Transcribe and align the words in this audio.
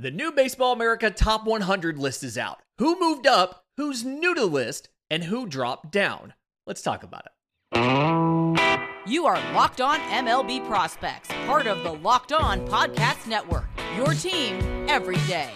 The 0.00 0.12
new 0.12 0.30
Baseball 0.30 0.72
America 0.72 1.10
Top 1.10 1.44
100 1.44 1.98
list 1.98 2.22
is 2.22 2.38
out. 2.38 2.62
Who 2.78 3.00
moved 3.00 3.26
up, 3.26 3.64
who's 3.76 4.04
new 4.04 4.32
to 4.32 4.42
the 4.42 4.46
list, 4.46 4.90
and 5.10 5.24
who 5.24 5.44
dropped 5.44 5.90
down? 5.90 6.34
Let's 6.68 6.82
talk 6.82 7.02
about 7.02 7.24
it. 7.26 7.32
You 9.08 9.26
are 9.26 9.40
Locked 9.54 9.80
On 9.80 9.98
MLB 9.98 10.64
Prospects, 10.68 11.30
part 11.46 11.66
of 11.66 11.82
the 11.82 11.94
Locked 11.94 12.30
On 12.30 12.64
Podcast 12.68 13.26
Network. 13.26 13.66
Your 13.96 14.14
team 14.14 14.86
every 14.88 15.16
day. 15.26 15.50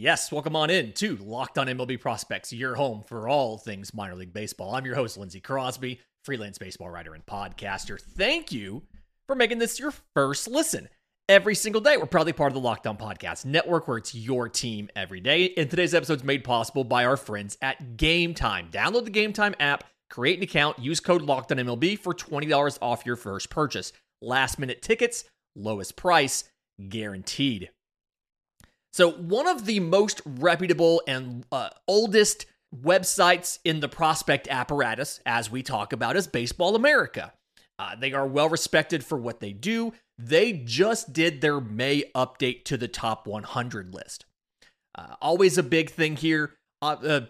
Yes, 0.00 0.32
welcome 0.32 0.56
on 0.56 0.70
in 0.70 0.94
to 0.94 1.18
Locked 1.18 1.58
On 1.58 1.66
MLB 1.66 2.00
Prospects, 2.00 2.54
your 2.54 2.74
home 2.74 3.02
for 3.06 3.28
all 3.28 3.58
things 3.58 3.92
minor 3.92 4.14
league 4.14 4.32
baseball. 4.32 4.74
I'm 4.74 4.86
your 4.86 4.94
host, 4.94 5.18
Lindsay 5.18 5.40
Crosby, 5.40 6.00
freelance 6.24 6.56
baseball 6.56 6.88
writer 6.88 7.12
and 7.12 7.26
podcaster. 7.26 8.00
Thank 8.00 8.50
you 8.50 8.82
for 9.26 9.36
making 9.36 9.58
this 9.58 9.78
your 9.78 9.92
first 10.14 10.48
listen. 10.48 10.88
Every 11.28 11.54
single 11.54 11.82
day, 11.82 11.98
we're 11.98 12.06
proudly 12.06 12.32
part 12.32 12.48
of 12.50 12.54
the 12.54 12.60
Locked 12.60 12.86
On 12.86 12.96
Podcast 12.96 13.44
Network, 13.44 13.86
where 13.88 13.98
it's 13.98 14.14
your 14.14 14.48
team 14.48 14.88
every 14.96 15.20
day. 15.20 15.52
And 15.58 15.68
today's 15.68 15.92
episode 15.92 16.20
is 16.20 16.24
made 16.24 16.44
possible 16.44 16.82
by 16.82 17.04
our 17.04 17.18
friends 17.18 17.58
at 17.60 17.98
Game 17.98 18.32
Time. 18.32 18.70
Download 18.72 19.04
the 19.04 19.10
Game 19.10 19.34
Time 19.34 19.54
app, 19.60 19.84
create 20.08 20.38
an 20.38 20.44
account, 20.44 20.78
use 20.78 21.00
code 21.00 21.20
Locked 21.20 21.52
On 21.52 21.58
MLB 21.58 21.98
for 21.98 22.14
$20 22.14 22.78
off 22.80 23.04
your 23.04 23.16
first 23.16 23.50
purchase. 23.50 23.92
Last 24.22 24.58
minute 24.58 24.80
tickets, 24.80 25.24
lowest 25.54 25.94
price, 25.94 26.44
guaranteed. 26.88 27.68
So, 28.92 29.10
one 29.10 29.46
of 29.46 29.66
the 29.66 29.80
most 29.80 30.20
reputable 30.24 31.02
and 31.06 31.44
uh, 31.52 31.70
oldest 31.86 32.46
websites 32.74 33.58
in 33.64 33.80
the 33.80 33.88
prospect 33.88 34.48
apparatus, 34.48 35.20
as 35.24 35.50
we 35.50 35.62
talk 35.62 35.92
about, 35.92 36.16
is 36.16 36.26
Baseball 36.26 36.74
America. 36.74 37.32
Uh, 37.78 37.96
they 37.96 38.12
are 38.12 38.26
well 38.26 38.48
respected 38.48 39.04
for 39.04 39.16
what 39.16 39.40
they 39.40 39.52
do. 39.52 39.92
They 40.18 40.52
just 40.52 41.12
did 41.12 41.40
their 41.40 41.60
May 41.60 42.04
update 42.14 42.64
to 42.64 42.76
the 42.76 42.88
top 42.88 43.26
100 43.26 43.94
list. 43.94 44.26
Uh, 44.94 45.14
always 45.22 45.56
a 45.56 45.62
big 45.62 45.90
thing 45.90 46.16
here. 46.16 46.56
Uh, 46.82 47.22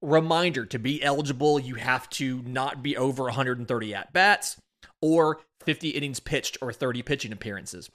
reminder 0.00 0.66
to 0.66 0.78
be 0.78 1.02
eligible, 1.02 1.58
you 1.58 1.76
have 1.76 2.08
to 2.10 2.42
not 2.42 2.82
be 2.82 2.96
over 2.96 3.24
130 3.24 3.94
at 3.94 4.12
bats 4.12 4.56
or 5.00 5.40
50 5.64 5.90
innings 5.90 6.20
pitched 6.20 6.58
or 6.60 6.72
30 6.72 7.02
pitching 7.02 7.32
appearances. 7.32 7.90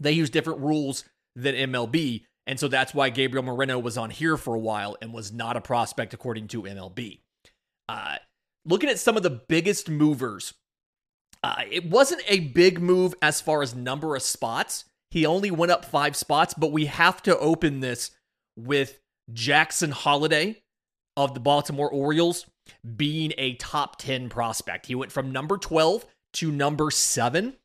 They 0.00 0.12
use 0.12 0.30
different 0.30 0.60
rules 0.60 1.04
than 1.38 1.54
MLB. 1.54 2.24
And 2.46 2.58
so 2.58 2.68
that's 2.68 2.94
why 2.94 3.10
Gabriel 3.10 3.44
Moreno 3.44 3.78
was 3.78 3.98
on 3.98 4.10
here 4.10 4.36
for 4.36 4.54
a 4.54 4.60
while 4.60 4.96
and 5.00 5.12
was 5.12 5.32
not 5.32 5.56
a 5.56 5.60
prospect 5.60 6.14
according 6.14 6.48
to 6.48 6.62
MLB. 6.62 7.20
Uh, 7.88 8.16
looking 8.64 8.88
at 8.88 8.98
some 8.98 9.16
of 9.16 9.22
the 9.22 9.42
biggest 9.48 9.88
movers, 9.88 10.54
uh, 11.42 11.62
it 11.70 11.88
wasn't 11.88 12.22
a 12.26 12.40
big 12.40 12.80
move 12.80 13.14
as 13.22 13.40
far 13.40 13.62
as 13.62 13.74
number 13.74 14.16
of 14.16 14.22
spots. 14.22 14.84
He 15.10 15.24
only 15.24 15.50
went 15.50 15.72
up 15.72 15.84
five 15.84 16.16
spots, 16.16 16.54
but 16.54 16.72
we 16.72 16.86
have 16.86 17.22
to 17.22 17.38
open 17.38 17.80
this 17.80 18.10
with 18.56 18.98
Jackson 19.32 19.90
Holliday 19.90 20.62
of 21.16 21.34
the 21.34 21.40
Baltimore 21.40 21.90
Orioles 21.90 22.46
being 22.96 23.32
a 23.38 23.54
top 23.54 23.98
10 23.98 24.28
prospect. 24.28 24.86
He 24.86 24.94
went 24.94 25.12
from 25.12 25.32
number 25.32 25.58
12 25.58 26.06
to 26.34 26.52
number 26.52 26.90
seven. 26.90 27.56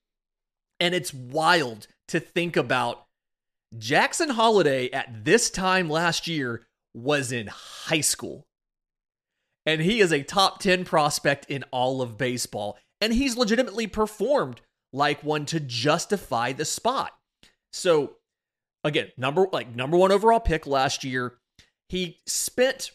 And 0.79 0.94
it's 0.94 1.13
wild 1.13 1.88
to 2.09 2.19
think 2.19 2.57
about 2.57 3.03
Jackson 3.77 4.29
Holliday 4.29 4.91
at 4.91 5.25
this 5.25 5.49
time 5.49 5.89
last 5.89 6.27
year 6.27 6.66
was 6.93 7.31
in 7.31 7.47
high 7.47 8.02
school. 8.02 8.45
And 9.66 9.81
he 9.81 9.99
is 9.99 10.11
a 10.11 10.23
top 10.23 10.59
10 10.59 10.85
prospect 10.85 11.45
in 11.49 11.63
all 11.71 12.01
of 12.01 12.17
baseball. 12.17 12.77
And 13.01 13.13
he's 13.13 13.38
legitimately 13.38 13.88
performed 13.88 14.61
like 14.91 15.23
one 15.23 15.45
to 15.47 15.59
justify 15.59 16.51
the 16.51 16.66
spot. 16.66 17.11
So, 17.72 18.17
again, 18.83 19.12
number 19.17 19.47
like 19.51 19.75
number 19.75 19.97
one 19.97 20.12
overall 20.12 20.39
pick 20.39 20.67
last 20.67 21.03
year. 21.03 21.38
He 21.89 22.19
spent 22.28 22.91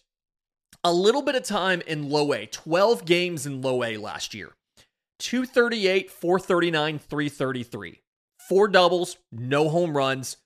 a 0.84 0.92
little 0.92 1.22
bit 1.22 1.34
of 1.34 1.42
time 1.42 1.82
in 1.86 2.08
low 2.08 2.32
A, 2.32 2.46
12 2.46 3.04
games 3.04 3.46
in 3.46 3.62
low 3.62 3.82
A 3.82 3.96
last 3.96 4.34
year. 4.34 4.52
238, 5.18 6.10
439, 6.10 6.98
333. 6.98 8.00
Four 8.48 8.68
doubles, 8.68 9.16
no 9.32 9.68
home 9.68 9.96
runs, 9.96 10.36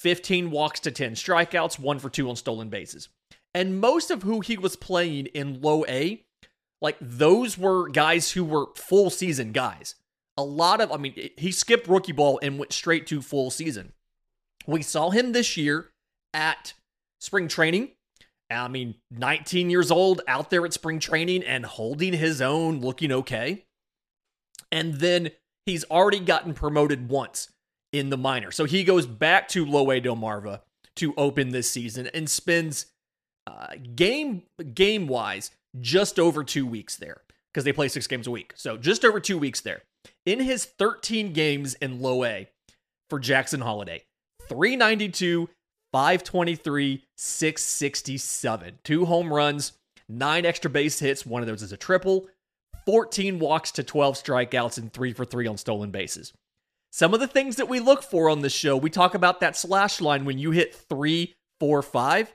15 0.00 0.50
walks 0.50 0.80
to 0.80 0.90
10 0.90 1.12
strikeouts, 1.12 1.78
one 1.78 1.98
for 1.98 2.08
two 2.08 2.30
on 2.30 2.36
stolen 2.36 2.70
bases. 2.70 3.10
And 3.52 3.80
most 3.80 4.10
of 4.10 4.22
who 4.22 4.40
he 4.40 4.56
was 4.56 4.74
playing 4.74 5.26
in 5.26 5.60
low 5.60 5.84
A, 5.86 6.24
like 6.80 6.96
those 7.02 7.58
were 7.58 7.90
guys 7.90 8.32
who 8.32 8.42
were 8.42 8.68
full 8.76 9.10
season 9.10 9.52
guys. 9.52 9.96
A 10.38 10.42
lot 10.42 10.80
of, 10.80 10.90
I 10.90 10.96
mean, 10.96 11.30
he 11.36 11.52
skipped 11.52 11.86
rookie 11.86 12.12
ball 12.12 12.40
and 12.42 12.58
went 12.58 12.72
straight 12.72 13.06
to 13.08 13.20
full 13.20 13.50
season. 13.50 13.92
We 14.66 14.80
saw 14.80 15.10
him 15.10 15.32
this 15.32 15.58
year 15.58 15.90
at 16.32 16.72
spring 17.18 17.46
training. 17.46 17.90
I 18.50 18.68
mean, 18.68 18.94
19 19.10 19.68
years 19.68 19.90
old 19.90 20.22
out 20.26 20.48
there 20.48 20.64
at 20.64 20.72
spring 20.72 20.98
training 20.98 21.42
and 21.42 21.66
holding 21.66 22.14
his 22.14 22.40
own, 22.40 22.80
looking 22.80 23.12
okay. 23.12 23.66
And 24.72 24.94
then 24.94 25.32
he's 25.66 25.84
already 25.90 26.20
gotten 26.20 26.54
promoted 26.54 27.10
once 27.10 27.50
in 27.92 28.10
the 28.10 28.16
minor. 28.16 28.50
So 28.50 28.64
he 28.64 28.84
goes 28.84 29.06
back 29.06 29.48
to 29.48 29.64
Low 29.64 29.90
A 29.90 30.00
Delmarva 30.00 30.60
to 30.96 31.14
open 31.16 31.50
this 31.50 31.70
season 31.70 32.08
and 32.14 32.28
spends 32.28 32.86
uh, 33.46 33.68
game 33.94 34.42
game 34.74 35.06
wise 35.06 35.50
just 35.80 36.18
over 36.18 36.44
two 36.44 36.66
weeks 36.66 36.96
there 36.96 37.22
because 37.52 37.64
they 37.64 37.72
play 37.72 37.88
six 37.88 38.06
games 38.06 38.26
a 38.26 38.30
week. 38.30 38.52
So 38.56 38.76
just 38.76 39.04
over 39.04 39.20
two 39.20 39.38
weeks 39.38 39.60
there. 39.60 39.82
In 40.24 40.40
his 40.40 40.64
13 40.64 41.32
games 41.32 41.74
in 41.74 42.00
Low 42.00 42.24
for 43.08 43.18
Jackson 43.18 43.60
Holliday, 43.60 44.04
392, 44.48 45.48
523, 45.92 47.04
667. 47.16 48.78
Two 48.84 49.04
home 49.04 49.32
runs, 49.32 49.72
nine 50.08 50.46
extra 50.46 50.70
base 50.70 50.98
hits. 50.98 51.26
One 51.26 51.42
of 51.42 51.48
those 51.48 51.62
is 51.62 51.72
a 51.72 51.76
triple, 51.76 52.28
14 52.86 53.38
walks 53.38 53.72
to 53.72 53.82
12 53.82 54.14
strikeouts, 54.16 54.78
and 54.78 54.92
three 54.92 55.12
for 55.12 55.24
three 55.24 55.46
on 55.46 55.56
stolen 55.56 55.90
bases. 55.90 56.32
Some 56.92 57.14
of 57.14 57.20
the 57.20 57.28
things 57.28 57.56
that 57.56 57.68
we 57.68 57.80
look 57.80 58.02
for 58.02 58.28
on 58.28 58.40
this 58.40 58.52
show, 58.52 58.76
we 58.76 58.90
talk 58.90 59.14
about 59.14 59.40
that 59.40 59.56
slash 59.56 60.00
line 60.00 60.24
when 60.24 60.38
you 60.38 60.50
hit 60.50 60.74
three, 60.74 61.34
four, 61.60 61.82
five. 61.82 62.34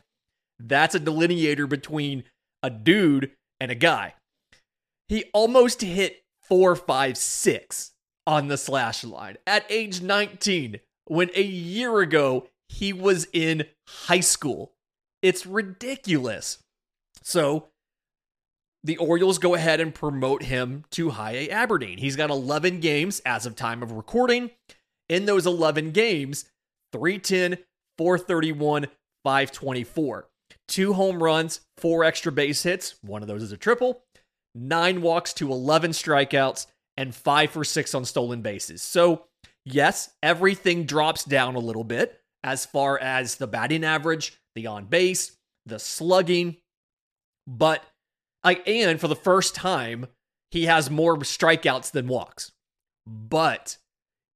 That's 0.59 0.95
a 0.95 0.99
delineator 0.99 1.67
between 1.67 2.23
a 2.63 2.69
dude 2.69 3.31
and 3.59 3.69
a 3.69 3.75
guy. 3.75 4.15
He 5.09 5.25
almost 5.33 5.81
hit 5.81 6.23
four, 6.41 6.75
five, 6.75 7.17
six 7.17 7.91
on 8.25 8.47
the 8.47 8.57
slash 8.57 9.03
line 9.03 9.37
at 9.45 9.65
age 9.69 10.01
19 10.01 10.79
when 11.05 11.29
a 11.35 11.43
year 11.43 11.99
ago 11.99 12.47
he 12.69 12.93
was 12.93 13.27
in 13.33 13.65
high 13.87 14.21
school. 14.21 14.71
It's 15.21 15.45
ridiculous. 15.45 16.59
So 17.21 17.67
the 18.85 18.97
Orioles 18.97 19.39
go 19.39 19.55
ahead 19.55 19.81
and 19.81 19.93
promote 19.93 20.43
him 20.43 20.85
to 20.91 21.09
high 21.09 21.31
A 21.31 21.49
Aberdeen. 21.49 21.97
He's 21.97 22.15
got 22.15 22.29
11 22.29 22.79
games 22.81 23.19
as 23.25 23.47
of 23.47 23.55
time 23.55 23.81
of 23.81 23.91
recording. 23.91 24.51
In 25.09 25.25
those 25.25 25.47
11 25.47 25.91
games, 25.91 26.45
310, 26.93 27.63
431, 27.97 28.87
524. 29.23 30.27
Two 30.67 30.93
home 30.93 31.21
runs, 31.21 31.61
four 31.77 32.03
extra 32.03 32.31
base 32.31 32.61
hits. 32.61 32.95
One 33.01 33.23
of 33.23 33.27
those 33.27 33.41
is 33.41 33.51
a 33.51 33.57
triple, 33.57 34.03
nine 34.53 35.01
walks 35.01 35.33
to 35.33 35.51
11 35.51 35.91
strikeouts, 35.91 36.67
and 36.95 37.13
five 37.13 37.51
for 37.51 37.63
six 37.63 37.93
on 37.95 38.05
stolen 38.05 38.41
bases. 38.41 38.83
So, 38.83 39.25
yes, 39.65 40.11
everything 40.21 40.85
drops 40.85 41.23
down 41.23 41.55
a 41.55 41.59
little 41.59 41.83
bit 41.83 42.21
as 42.43 42.65
far 42.67 42.99
as 42.99 43.35
the 43.35 43.47
batting 43.47 43.83
average, 43.83 44.39
the 44.53 44.67
on 44.67 44.85
base, 44.85 45.37
the 45.65 45.79
slugging, 45.79 46.57
but 47.47 47.83
like, 48.45 48.67
and 48.67 48.99
for 48.99 49.07
the 49.07 49.15
first 49.15 49.55
time, 49.55 50.07
he 50.51 50.65
has 50.65 50.89
more 50.89 51.17
strikeouts 51.17 51.91
than 51.91 52.07
walks. 52.07 52.51
But 53.07 53.77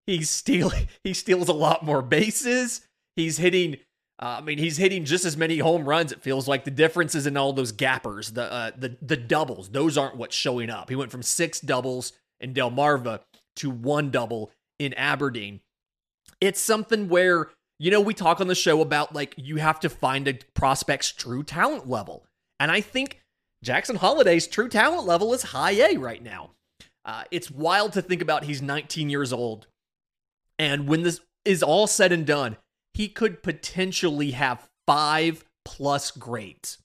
he's 0.06 0.29
stealing 0.29 0.89
he 1.03 1.13
steals 1.13 1.47
a 1.47 1.53
lot 1.53 1.83
more 1.83 2.01
bases. 2.01 2.81
He's 3.15 3.38
hitting 3.38 3.77
uh, 4.21 4.35
I 4.39 4.41
mean, 4.41 4.57
he's 4.57 4.75
hitting 4.75 5.06
just 5.06 5.23
as 5.23 5.38
many 5.38 5.59
home 5.59 5.88
runs. 5.88 6.11
It 6.11 6.21
feels 6.21 6.45
like 6.45 6.65
the 6.65 6.71
difference 6.71 7.15
is 7.15 7.25
in 7.25 7.38
all 7.38 7.53
those 7.53 7.71
gappers, 7.71 8.31
the 8.31 8.51
uh, 8.51 8.71
the 8.77 8.97
the 9.01 9.15
doubles. 9.15 9.69
Those 9.69 9.97
aren't 9.97 10.17
what's 10.17 10.35
showing 10.35 10.69
up. 10.69 10.89
He 10.89 10.95
went 10.95 11.11
from 11.11 11.23
six 11.23 11.61
doubles 11.61 12.11
in 12.41 12.53
Delmarva 12.53 13.21
to 13.57 13.69
one 13.69 14.11
double 14.11 14.51
in 14.77 14.94
Aberdeen. 14.95 15.61
It's 16.41 16.59
something 16.59 17.07
where 17.07 17.50
you 17.79 17.91
know 17.91 18.01
we 18.01 18.13
talk 18.13 18.41
on 18.41 18.47
the 18.47 18.56
show 18.56 18.81
about 18.81 19.15
like 19.15 19.35
you 19.38 19.56
have 19.56 19.79
to 19.81 19.89
find 19.89 20.27
a 20.27 20.38
prospect's 20.53 21.13
true 21.13 21.41
talent 21.41 21.88
level, 21.88 22.25
and 22.59 22.71
I 22.71 22.81
think 22.81 23.21
Jackson 23.63 23.97
Holliday's 23.97 24.47
true 24.47 24.69
talent 24.69 25.06
level 25.06 25.33
is 25.33 25.44
high 25.44 25.71
A 25.71 25.97
right 25.97 26.23
now. 26.23 26.51
Uh, 27.03 27.23
it's 27.31 27.51
wild 27.51 27.94
to 27.94 28.01
think 28.01 28.21
about 28.21 28.44
he's 28.44 28.61
19 28.61 29.09
years 29.09 29.33
old. 29.33 29.67
And 30.57 30.88
when 30.88 31.03
this 31.03 31.21
is 31.45 31.63
all 31.63 31.88
said 31.88 32.11
and 32.11 32.25
done, 32.25 32.57
he 32.94 33.07
could 33.07 33.44
potentially 33.44 34.31
have 34.31 34.67
five 34.85 35.45
plus 35.65 36.11
grades 36.11 36.77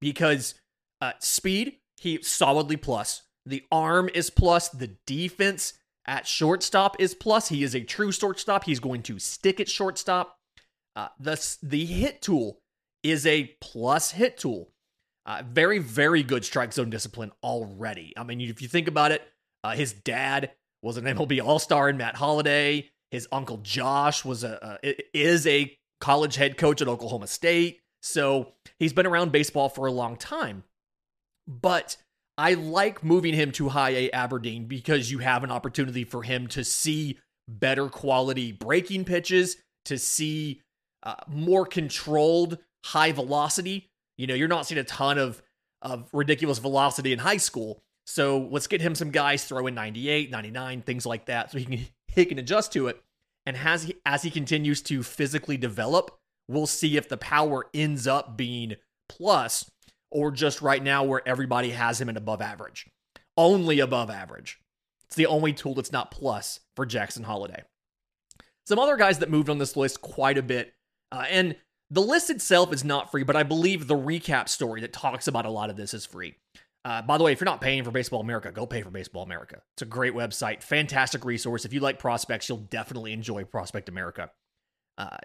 because 0.00 0.54
uh, 1.00 1.12
speed, 1.20 1.78
he 1.98 2.22
solidly 2.22 2.76
plus. 2.76 3.22
The 3.46 3.64
arm 3.70 4.08
is 4.14 4.30
plus. 4.30 4.68
The 4.70 4.96
defense 5.06 5.74
at 6.06 6.26
shortstop 6.26 6.96
is 6.98 7.14
plus. 7.14 7.48
He 7.48 7.62
is 7.62 7.74
a 7.74 7.82
true 7.82 8.12
shortstop. 8.12 8.64
He's 8.64 8.80
going 8.80 9.02
to 9.04 9.18
stick 9.18 9.60
at 9.60 9.68
shortstop. 9.68 10.36
Uh, 10.96 11.08
the, 11.18 11.56
the 11.62 11.84
hit 11.84 12.22
tool 12.22 12.58
is 13.02 13.26
a 13.26 13.54
plus 13.60 14.12
hit 14.12 14.38
tool. 14.38 14.70
Uh, 15.26 15.42
very, 15.50 15.78
very 15.78 16.22
good 16.22 16.44
strike 16.44 16.72
zone 16.72 16.90
discipline 16.90 17.32
already. 17.42 18.12
I 18.16 18.24
mean, 18.24 18.40
if 18.40 18.60
you 18.60 18.68
think 18.68 18.88
about 18.88 19.10
it, 19.10 19.22
uh, 19.62 19.72
his 19.72 19.92
dad 19.92 20.50
was 20.82 20.98
an 20.98 21.04
MLB 21.04 21.42
All 21.42 21.58
Star 21.58 21.88
in 21.88 21.96
Matt 21.96 22.16
Holliday. 22.16 22.90
His 23.10 23.26
uncle 23.32 23.58
Josh 23.58 24.24
was 24.24 24.44
a 24.44 24.78
is 25.16 25.46
a 25.46 25.76
college 26.00 26.36
head 26.36 26.58
coach 26.58 26.82
at 26.82 26.88
Oklahoma 26.88 27.26
State. 27.26 27.80
So 28.02 28.52
he's 28.78 28.92
been 28.92 29.06
around 29.06 29.32
baseball 29.32 29.70
for 29.70 29.86
a 29.86 29.92
long 29.92 30.16
time. 30.16 30.64
But 31.46 31.96
I 32.36 32.54
like 32.54 33.02
moving 33.02 33.32
him 33.32 33.52
to 33.52 33.70
high 33.70 33.90
A 33.90 34.10
Aberdeen 34.10 34.66
because 34.66 35.10
you 35.10 35.18
have 35.18 35.44
an 35.44 35.50
opportunity 35.50 36.04
for 36.04 36.22
him 36.22 36.46
to 36.48 36.64
see 36.64 37.18
better 37.48 37.88
quality 37.88 38.52
breaking 38.52 39.04
pitches, 39.04 39.56
to 39.86 39.98
see 39.98 40.60
uh, 41.02 41.14
more 41.28 41.64
controlled 41.64 42.58
high 42.84 43.12
velocity. 43.12 43.90
You 44.16 44.26
know, 44.26 44.34
you're 44.34 44.48
not 44.48 44.66
seeing 44.66 44.80
a 44.80 44.84
ton 44.84 45.18
of 45.18 45.42
of 45.82 46.08
ridiculous 46.12 46.58
velocity 46.58 47.12
in 47.12 47.18
high 47.18 47.36
school. 47.36 47.82
So 48.06 48.48
let's 48.50 48.66
get 48.66 48.80
him 48.80 48.94
some 48.94 49.10
guys 49.10 49.44
throwing 49.44 49.74
98, 49.74 50.30
99, 50.30 50.82
things 50.82 51.04
like 51.04 51.26
that, 51.26 51.52
so 51.52 51.58
he 51.58 51.64
can 51.64 51.86
he 52.08 52.24
can 52.24 52.38
adjust 52.38 52.72
to 52.72 52.88
it. 52.88 53.02
And 53.46 53.56
as 53.56 53.84
he 53.84 53.96
as 54.06 54.22
he 54.22 54.30
continues 54.30 54.80
to 54.82 55.02
physically 55.02 55.56
develop, 55.56 56.18
we'll 56.48 56.66
see 56.66 56.96
if 56.96 57.08
the 57.08 57.16
power 57.16 57.66
ends 57.74 58.06
up 58.06 58.36
being 58.36 58.76
plus 59.08 59.70
or 60.10 60.30
just 60.30 60.62
right 60.62 60.82
now 60.82 61.02
where 61.02 61.26
everybody 61.26 61.70
has 61.70 62.00
him 62.00 62.08
at 62.08 62.16
above 62.16 62.40
average. 62.40 62.88
Only 63.36 63.80
above 63.80 64.10
average. 64.10 64.60
It's 65.06 65.16
the 65.16 65.26
only 65.26 65.52
tool 65.52 65.74
that's 65.74 65.92
not 65.92 66.10
plus 66.10 66.60
for 66.76 66.86
Jackson 66.86 67.24
Holliday. 67.24 67.64
Some 68.66 68.78
other 68.78 68.96
guys 68.96 69.18
that 69.18 69.30
moved 69.30 69.50
on 69.50 69.58
this 69.58 69.76
list 69.76 70.00
quite 70.00 70.38
a 70.38 70.42
bit, 70.42 70.72
uh, 71.12 71.24
and 71.28 71.56
the 71.90 72.00
list 72.00 72.30
itself 72.30 72.72
is 72.72 72.84
not 72.84 73.10
free, 73.10 73.22
but 73.22 73.36
I 73.36 73.42
believe 73.42 73.86
the 73.86 73.96
recap 73.96 74.48
story 74.48 74.80
that 74.80 74.92
talks 74.92 75.28
about 75.28 75.46
a 75.46 75.50
lot 75.50 75.70
of 75.70 75.76
this 75.76 75.94
is 75.94 76.06
free. 76.06 76.34
Uh, 76.84 77.00
by 77.00 77.16
the 77.16 77.24
way, 77.24 77.32
if 77.32 77.40
you're 77.40 77.46
not 77.46 77.62
paying 77.62 77.82
for 77.82 77.90
Baseball 77.90 78.20
America, 78.20 78.52
go 78.52 78.66
pay 78.66 78.82
for 78.82 78.90
Baseball 78.90 79.22
America. 79.22 79.62
It's 79.74 79.82
a 79.82 79.86
great 79.86 80.12
website, 80.12 80.62
fantastic 80.62 81.24
resource. 81.24 81.64
If 81.64 81.72
you 81.72 81.80
like 81.80 81.98
prospects, 81.98 82.48
you'll 82.48 82.58
definitely 82.58 83.12
enjoy 83.12 83.44
Prospect 83.44 83.88
America. 83.88 84.30
Uh, 84.98 85.16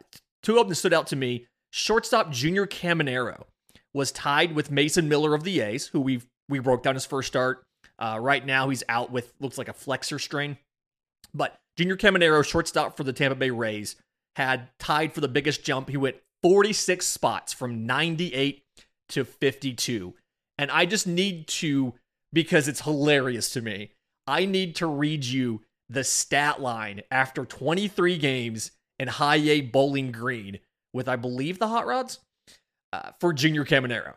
two 0.41 0.57
of 0.57 0.67
them 0.67 0.75
stood 0.75 0.93
out 0.93 1.07
to 1.07 1.15
me. 1.15 1.47
Shortstop 1.71 2.31
Junior 2.31 2.65
Caminero 2.65 3.43
was 3.93 4.11
tied 4.11 4.55
with 4.55 4.71
Mason 4.71 5.09
Miller 5.09 5.35
of 5.35 5.43
the 5.43 5.59
A's, 5.59 5.87
who 5.87 5.99
we 5.99 6.21
we 6.47 6.59
broke 6.59 6.81
down 6.81 6.95
his 6.95 7.05
first 7.05 7.27
start. 7.27 7.63
Uh, 7.99 8.17
right 8.19 8.45
now, 8.45 8.69
he's 8.69 8.83
out 8.87 9.11
with 9.11 9.33
looks 9.39 9.57
like 9.57 9.67
a 9.67 9.73
flexor 9.73 10.17
strain. 10.17 10.57
But 11.33 11.59
Junior 11.77 11.97
Caminero, 11.97 12.43
shortstop 12.43 12.95
for 12.95 13.03
the 13.03 13.13
Tampa 13.13 13.35
Bay 13.35 13.51
Rays, 13.51 13.97
had 14.35 14.69
tied 14.79 15.13
for 15.13 15.21
the 15.21 15.27
biggest 15.27 15.63
jump. 15.63 15.89
He 15.89 15.97
went 15.97 16.15
46 16.43 17.05
spots 17.05 17.53
from 17.53 17.85
98 17.85 18.63
to 19.09 19.25
52. 19.25 20.13
And 20.57 20.71
I 20.71 20.85
just 20.85 21.07
need 21.07 21.47
to, 21.47 21.93
because 22.33 22.67
it's 22.67 22.81
hilarious 22.81 23.49
to 23.51 23.61
me, 23.61 23.91
I 24.27 24.45
need 24.45 24.75
to 24.75 24.87
read 24.87 25.25
you 25.25 25.61
the 25.89 26.03
stat 26.03 26.61
line 26.61 27.01
after 27.09 27.45
23 27.45 28.17
games 28.17 28.71
in 28.99 29.07
high 29.07 29.37
A 29.37 29.61
Bowling 29.61 30.11
Green 30.11 30.59
with, 30.93 31.07
I 31.07 31.15
believe, 31.15 31.59
the 31.59 31.67
Hot 31.67 31.87
Rods 31.87 32.19
uh, 32.93 33.11
for 33.19 33.33
Junior 33.33 33.65
Caminero 33.65 34.15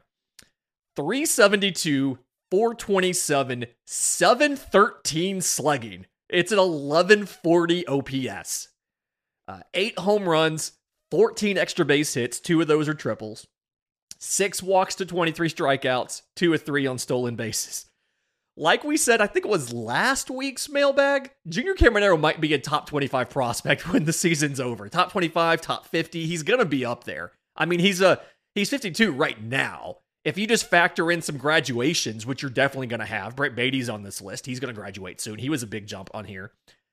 372, 0.97 2.19
427, 2.51 3.67
713 3.87 5.41
slugging. 5.41 6.07
It's 6.29 6.53
an 6.53 6.59
1140 6.59 7.87
OPS. 7.87 8.69
Uh, 9.49 9.61
eight 9.75 9.99
home 9.99 10.29
runs, 10.29 10.73
14 11.13 11.59
extra 11.59 11.85
base 11.85 12.15
hits. 12.15 12.41
Two 12.41 12.63
of 12.63 12.69
those 12.69 12.89
are 12.89 12.95
triples 12.95 13.47
six 14.19 14.63
walks 14.63 14.95
to 14.95 15.05
23 15.05 15.51
strikeouts, 15.51 16.23
two 16.37 16.51
or 16.51 16.57
three 16.57 16.87
on 16.87 16.97
stolen 16.97 17.37
bases. 17.37 17.85
Like 18.57 18.83
we 18.83 18.97
said, 18.97 19.21
I 19.21 19.27
think 19.27 19.45
it 19.45 19.51
was 19.51 19.75
last 19.75 20.31
week's 20.31 20.71
mailbag. 20.71 21.31
Junior 21.47 21.75
Caminero 21.75 22.19
might 22.19 22.41
be 22.41 22.55
a 22.55 22.59
top 22.59 22.89
25 22.89 23.29
prospect 23.29 23.89
when 23.93 24.05
the 24.05 24.13
season's 24.15 24.59
over. 24.59 24.89
Top 24.89 25.13
25, 25.13 25.61
top 25.61 25.87
50. 25.87 26.25
He's 26.25 26.43
gonna 26.43 26.65
be 26.65 26.83
up 26.83 27.05
there. 27.05 27.33
I 27.57 27.67
mean, 27.67 27.81
he's 27.81 28.01
a 28.01 28.23
he's 28.55 28.71
52 28.71 29.13
right 29.13 29.43
now. 29.43 29.99
If 30.25 30.39
you 30.39 30.47
just 30.47 30.71
factor 30.71 31.11
in 31.11 31.21
some 31.21 31.37
graduations, 31.37 32.25
which 32.25 32.41
you're 32.41 32.51
definitely 32.51 32.87
gonna 32.87 33.05
have, 33.05 33.37
Brett 33.37 33.55
Baty's 33.55 33.91
on 33.91 34.03
this 34.03 34.23
list. 34.23 34.47
He's 34.47 34.61
gonna 34.61 34.73
graduate 34.73 35.21
soon. 35.21 35.39
He 35.39 35.51
was 35.51 35.63
a 35.63 35.67
big 35.67 35.87
jump 35.87 36.09
on 36.15 36.25
here. 36.25 36.53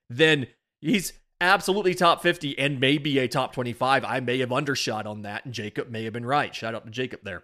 Then 0.10 0.48
he's 0.82 1.14
absolutely 1.42 1.94
top 1.94 2.22
50 2.22 2.58
and 2.60 2.80
maybe 2.80 3.20
a 3.20 3.28
top 3.28 3.54
25. 3.54 4.04
I 4.04 4.20
may 4.20 4.40
have 4.40 4.52
undershot 4.52 5.06
on 5.06 5.24
that, 5.24 5.46
and 5.46 5.54
Jacob 5.54 5.90
may 5.90 6.04
have 6.04 6.14
been 6.14 6.26
right. 6.26 6.54
Shout 6.54 6.76
out 6.76 6.86
to 6.86 6.92
Jacob 6.92 7.22
there. 7.24 7.44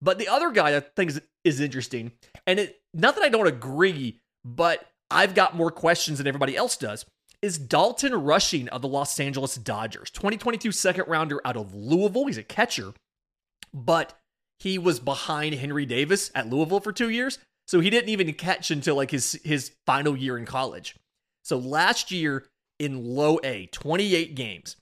But 0.00 0.18
the 0.18 0.28
other 0.28 0.50
guy 0.50 0.76
I 0.76 0.80
think 0.80 1.10
is, 1.10 1.20
is 1.44 1.60
interesting, 1.60 2.12
and 2.46 2.60
it 2.60 2.80
not 2.94 3.14
that 3.16 3.24
I 3.24 3.28
don't 3.28 3.46
agree, 3.46 4.20
but 4.44 4.86
I've 5.10 5.34
got 5.34 5.56
more 5.56 5.70
questions 5.70 6.18
than 6.18 6.26
everybody 6.26 6.56
else 6.56 6.76
does, 6.76 7.04
is 7.42 7.58
Dalton 7.58 8.14
Rushing 8.14 8.68
of 8.68 8.82
the 8.82 8.88
Los 8.88 9.18
Angeles 9.18 9.56
Dodgers. 9.56 10.10
2022 10.10 10.72
second 10.72 11.04
rounder 11.08 11.40
out 11.44 11.56
of 11.56 11.74
Louisville. 11.74 12.26
He's 12.26 12.38
a 12.38 12.42
catcher, 12.42 12.92
but 13.72 14.18
he 14.58 14.78
was 14.78 15.00
behind 15.00 15.54
Henry 15.54 15.86
Davis 15.86 16.30
at 16.34 16.48
Louisville 16.48 16.80
for 16.80 16.92
two 16.92 17.10
years. 17.10 17.38
So 17.66 17.80
he 17.80 17.90
didn't 17.90 18.08
even 18.08 18.32
catch 18.32 18.70
until 18.70 18.96
like 18.96 19.10
his 19.10 19.38
his 19.44 19.72
final 19.86 20.16
year 20.16 20.38
in 20.38 20.46
college. 20.46 20.96
So 21.44 21.58
last 21.58 22.10
year, 22.10 22.46
in 22.78 23.04
low 23.04 23.38
A, 23.42 23.66
28 23.66 24.34
games, 24.34 24.76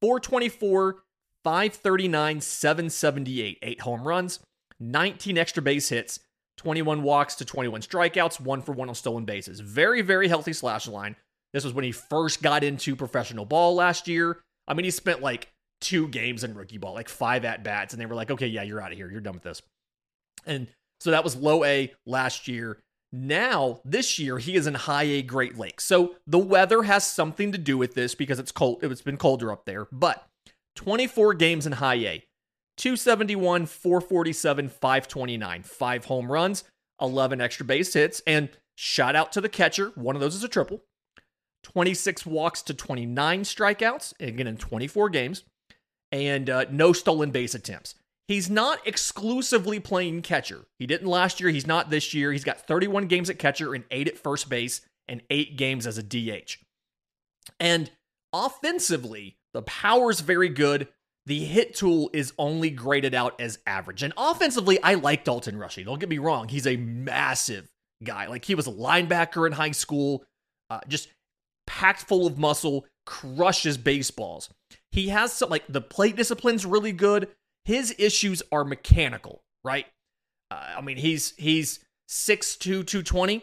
424, 0.00 1.02
539, 1.44 2.40
778, 2.40 3.58
eight 3.62 3.80
home 3.80 4.06
runs, 4.06 4.40
19 4.80 5.38
extra 5.38 5.62
base 5.62 5.88
hits, 5.88 6.20
21 6.56 7.02
walks 7.02 7.34
to 7.36 7.44
21 7.44 7.82
strikeouts, 7.82 8.40
one 8.40 8.62
for 8.62 8.72
one 8.72 8.88
on 8.88 8.94
stolen 8.94 9.24
bases. 9.24 9.60
Very, 9.60 10.02
very 10.02 10.28
healthy 10.28 10.52
slash 10.52 10.88
line. 10.88 11.16
This 11.52 11.64
was 11.64 11.72
when 11.72 11.84
he 11.84 11.92
first 11.92 12.42
got 12.42 12.64
into 12.64 12.96
professional 12.96 13.44
ball 13.44 13.74
last 13.74 14.08
year. 14.08 14.40
I 14.66 14.74
mean, 14.74 14.84
he 14.84 14.90
spent 14.90 15.22
like 15.22 15.48
two 15.80 16.08
games 16.08 16.44
in 16.44 16.54
rookie 16.54 16.78
ball, 16.78 16.94
like 16.94 17.08
five 17.08 17.44
at 17.44 17.62
bats, 17.62 17.92
and 17.92 18.00
they 18.00 18.06
were 18.06 18.14
like, 18.14 18.30
okay, 18.30 18.46
yeah, 18.46 18.62
you're 18.62 18.80
out 18.80 18.92
of 18.92 18.98
here. 18.98 19.10
You're 19.10 19.20
done 19.20 19.34
with 19.34 19.42
this. 19.42 19.62
And 20.44 20.66
so 21.00 21.10
that 21.10 21.24
was 21.24 21.36
low 21.36 21.64
A 21.64 21.92
last 22.06 22.48
year. 22.48 22.78
Now, 23.16 23.80
this 23.82 24.18
year, 24.18 24.36
he 24.36 24.56
is 24.56 24.66
in 24.66 24.74
high 24.74 25.04
A 25.04 25.22
Great 25.22 25.56
Lakes. 25.56 25.84
So 25.84 26.16
the 26.26 26.38
weather 26.38 26.82
has 26.82 27.02
something 27.02 27.50
to 27.50 27.58
do 27.58 27.78
with 27.78 27.94
this 27.94 28.14
because 28.14 28.38
it's 28.38 28.52
cold. 28.52 28.84
It's 28.84 29.00
been 29.00 29.16
colder 29.16 29.50
up 29.50 29.64
there. 29.64 29.88
But 29.90 30.26
24 30.74 31.32
games 31.32 31.66
in 31.66 31.72
high 31.72 31.94
A, 31.94 32.24
271, 32.76 33.64
447, 33.64 34.68
529, 34.68 35.62
five 35.62 36.04
home 36.04 36.30
runs, 36.30 36.64
11 37.00 37.40
extra 37.40 37.64
base 37.64 37.94
hits, 37.94 38.20
and 38.26 38.50
shout 38.74 39.16
out 39.16 39.32
to 39.32 39.40
the 39.40 39.48
catcher. 39.48 39.92
One 39.94 40.14
of 40.14 40.20
those 40.20 40.34
is 40.34 40.44
a 40.44 40.48
triple. 40.48 40.84
26 41.62 42.26
walks 42.26 42.60
to 42.62 42.74
29 42.74 43.42
strikeouts, 43.44 44.12
again 44.20 44.46
in 44.46 44.58
24 44.58 45.08
games, 45.08 45.44
and 46.12 46.50
uh, 46.50 46.66
no 46.70 46.92
stolen 46.92 47.30
base 47.30 47.54
attempts. 47.54 47.94
He's 48.28 48.50
not 48.50 48.84
exclusively 48.86 49.78
playing 49.78 50.22
catcher. 50.22 50.66
He 50.78 50.86
didn't 50.86 51.06
last 51.06 51.40
year. 51.40 51.50
He's 51.50 51.66
not 51.66 51.90
this 51.90 52.12
year. 52.12 52.32
He's 52.32 52.44
got 52.44 52.66
31 52.66 53.06
games 53.06 53.30
at 53.30 53.38
catcher 53.38 53.74
and 53.74 53.84
eight 53.90 54.08
at 54.08 54.18
first 54.18 54.48
base 54.48 54.80
and 55.06 55.22
eight 55.30 55.56
games 55.56 55.86
as 55.86 55.96
a 55.96 56.02
DH. 56.02 56.56
And 57.60 57.90
offensively, 58.32 59.36
the 59.54 59.62
power's 59.62 60.20
very 60.20 60.48
good. 60.48 60.88
The 61.26 61.44
hit 61.44 61.76
tool 61.76 62.10
is 62.12 62.32
only 62.38 62.70
graded 62.70 63.14
out 63.14 63.40
as 63.40 63.60
average. 63.66 64.02
And 64.02 64.12
offensively, 64.16 64.82
I 64.82 64.94
like 64.94 65.24
Dalton 65.24 65.56
Rushing. 65.56 65.84
Don't 65.84 66.00
get 66.00 66.08
me 66.08 66.18
wrong. 66.18 66.48
He's 66.48 66.66
a 66.66 66.76
massive 66.76 67.68
guy. 68.02 68.26
Like 68.26 68.44
he 68.44 68.54
was 68.56 68.66
a 68.66 68.72
linebacker 68.72 69.46
in 69.46 69.52
high 69.52 69.70
school, 69.70 70.24
uh, 70.68 70.80
just 70.88 71.08
packed 71.66 72.02
full 72.02 72.26
of 72.26 72.38
muscle, 72.38 72.86
crushes 73.06 73.78
baseballs. 73.78 74.50
He 74.90 75.08
has 75.08 75.32
some, 75.32 75.50
like, 75.50 75.64
the 75.68 75.80
plate 75.80 76.16
discipline's 76.16 76.64
really 76.64 76.92
good 76.92 77.28
his 77.66 77.94
issues 77.98 78.42
are 78.52 78.64
mechanical, 78.64 79.42
right? 79.64 79.86
Uh, 80.52 80.74
I 80.78 80.80
mean, 80.80 80.96
he's 80.96 81.34
he's 81.36 81.80
6'2", 82.08 82.60
220. 82.60 83.42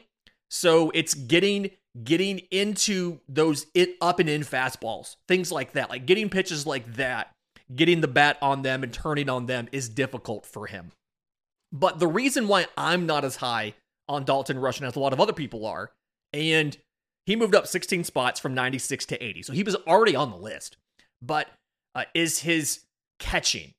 So 0.50 0.92
it's 0.92 1.14
getting 1.14 1.72
getting 2.04 2.40
into 2.50 3.20
those 3.28 3.68
it 3.76 3.98
up 4.02 4.20
and 4.20 4.30
in 4.30 4.42
fastballs, 4.42 5.18
things 5.28 5.52
like 5.52 5.74
that, 5.74 5.90
like 5.90 6.06
getting 6.06 6.30
pitches 6.30 6.66
like 6.66 6.96
that, 6.96 7.32
getting 7.76 8.02
the 8.02 8.08
bat 8.08 8.38
on 8.42 8.62
them 8.62 8.82
and 8.82 8.94
turning 8.94 9.30
on 9.30 9.46
them 9.46 9.68
is 9.72 9.90
difficult 9.90 10.46
for 10.46 10.68
him. 10.68 10.92
But 11.72 12.00
the 12.00 12.08
reason 12.08 12.48
why 12.48 12.68
I'm 12.78 13.06
not 13.06 13.26
as 13.26 13.36
high 13.36 13.74
on 14.08 14.24
Dalton 14.24 14.58
Rushing 14.58 14.88
as 14.88 14.96
a 14.96 15.00
lot 15.00 15.12
of 15.14 15.20
other 15.20 15.34
people 15.34 15.66
are, 15.66 15.92
and 16.32 16.78
he 17.26 17.36
moved 17.36 17.56
up 17.56 17.68
16 17.68 18.06
spots 18.06 18.40
from 18.40 18.54
96 18.54 19.06
to 19.08 19.22
80, 19.22 19.44
so 19.44 19.54
he 19.54 19.64
was 19.64 19.76
already 19.76 20.16
on 20.16 20.32
the 20.32 20.38
list. 20.38 20.78
But 21.22 21.50
uh, 21.94 22.06
is 22.14 22.40
his 22.40 22.82
catching? 23.20 23.74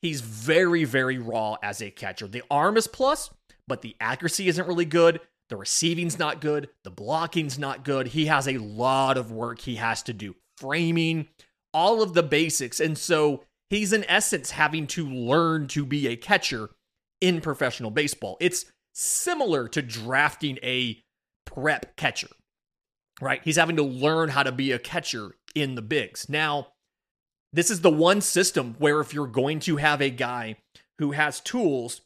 He's 0.00 0.20
very, 0.20 0.84
very 0.84 1.18
raw 1.18 1.56
as 1.62 1.82
a 1.82 1.90
catcher. 1.90 2.28
The 2.28 2.42
arm 2.50 2.76
is 2.76 2.86
plus, 2.86 3.30
but 3.66 3.82
the 3.82 3.96
accuracy 4.00 4.48
isn't 4.48 4.68
really 4.68 4.84
good. 4.84 5.20
The 5.48 5.56
receiving's 5.56 6.18
not 6.18 6.40
good. 6.40 6.68
The 6.84 6.90
blocking's 6.90 7.58
not 7.58 7.84
good. 7.84 8.08
He 8.08 8.26
has 8.26 8.46
a 8.46 8.58
lot 8.58 9.16
of 9.16 9.32
work 9.32 9.60
he 9.60 9.76
has 9.76 10.02
to 10.04 10.12
do. 10.12 10.36
Framing, 10.58 11.28
all 11.72 12.02
of 12.02 12.14
the 12.14 12.22
basics. 12.22 12.80
And 12.80 12.96
so 12.98 13.44
he's 13.70 13.92
in 13.92 14.04
essence 14.08 14.52
having 14.52 14.86
to 14.88 15.08
learn 15.08 15.68
to 15.68 15.84
be 15.86 16.06
a 16.06 16.16
catcher 16.16 16.70
in 17.20 17.40
professional 17.40 17.90
baseball. 17.90 18.36
It's 18.40 18.66
similar 18.94 19.68
to 19.68 19.82
drafting 19.82 20.58
a 20.62 21.02
prep 21.46 21.96
catcher, 21.96 22.28
right? 23.20 23.40
He's 23.42 23.56
having 23.56 23.76
to 23.76 23.82
learn 23.82 24.28
how 24.28 24.42
to 24.42 24.52
be 24.52 24.72
a 24.72 24.78
catcher 24.78 25.36
in 25.54 25.74
the 25.74 25.82
bigs. 25.82 26.28
Now, 26.28 26.68
this 27.52 27.70
is 27.70 27.80
the 27.80 27.90
one 27.90 28.20
system 28.20 28.76
where 28.78 29.00
if 29.00 29.14
you're 29.14 29.26
going 29.26 29.60
to 29.60 29.76
have 29.76 30.00
a 30.00 30.10
guy 30.10 30.56
who 30.98 31.12
has 31.12 31.40
tools, 31.40 32.02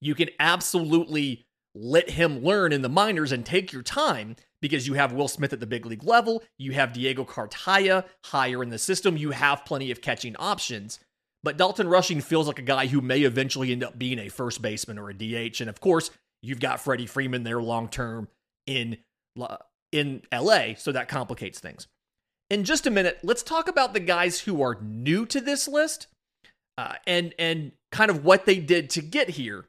you 0.00 0.14
can 0.14 0.28
absolutely 0.38 1.46
let 1.74 2.10
him 2.10 2.42
learn 2.42 2.72
in 2.72 2.82
the 2.82 2.88
minors 2.88 3.32
and 3.32 3.44
take 3.44 3.72
your 3.72 3.82
time 3.82 4.36
because 4.60 4.86
you 4.86 4.94
have 4.94 5.12
Will 5.12 5.28
Smith 5.28 5.52
at 5.52 5.60
the 5.60 5.66
big 5.66 5.86
league 5.86 6.04
level, 6.04 6.42
you 6.58 6.72
have 6.72 6.92
Diego 6.92 7.24
Cartaya 7.24 8.04
higher 8.26 8.62
in 8.62 8.70
the 8.70 8.78
system, 8.78 9.16
you 9.16 9.30
have 9.30 9.64
plenty 9.64 9.90
of 9.90 10.00
catching 10.00 10.34
options. 10.36 10.98
But 11.44 11.56
Dalton 11.56 11.88
Rushing 11.88 12.20
feels 12.20 12.48
like 12.48 12.58
a 12.58 12.62
guy 12.62 12.86
who 12.86 13.00
may 13.00 13.20
eventually 13.20 13.70
end 13.70 13.84
up 13.84 13.98
being 13.98 14.18
a 14.18 14.28
first 14.28 14.60
baseman 14.60 14.98
or 14.98 15.10
a 15.10 15.14
DH. 15.14 15.60
And 15.60 15.70
of 15.70 15.80
course, 15.80 16.10
you've 16.42 16.58
got 16.58 16.80
Freddie 16.80 17.06
Freeman 17.06 17.44
there 17.44 17.62
long 17.62 17.88
term 17.88 18.28
in 18.66 18.98
uh, 19.40 19.56
in 19.92 20.22
LA, 20.32 20.74
so 20.76 20.92
that 20.92 21.08
complicates 21.08 21.60
things. 21.60 21.86
In 22.50 22.64
just 22.64 22.86
a 22.86 22.90
minute, 22.90 23.18
let's 23.22 23.42
talk 23.42 23.68
about 23.68 23.92
the 23.92 24.00
guys 24.00 24.40
who 24.40 24.62
are 24.62 24.78
new 24.80 25.26
to 25.26 25.40
this 25.40 25.68
list 25.68 26.06
uh, 26.78 26.94
and 27.06 27.34
and 27.38 27.72
kind 27.92 28.10
of 28.10 28.24
what 28.24 28.46
they 28.46 28.58
did 28.58 28.88
to 28.90 29.02
get 29.02 29.30
here. 29.30 29.66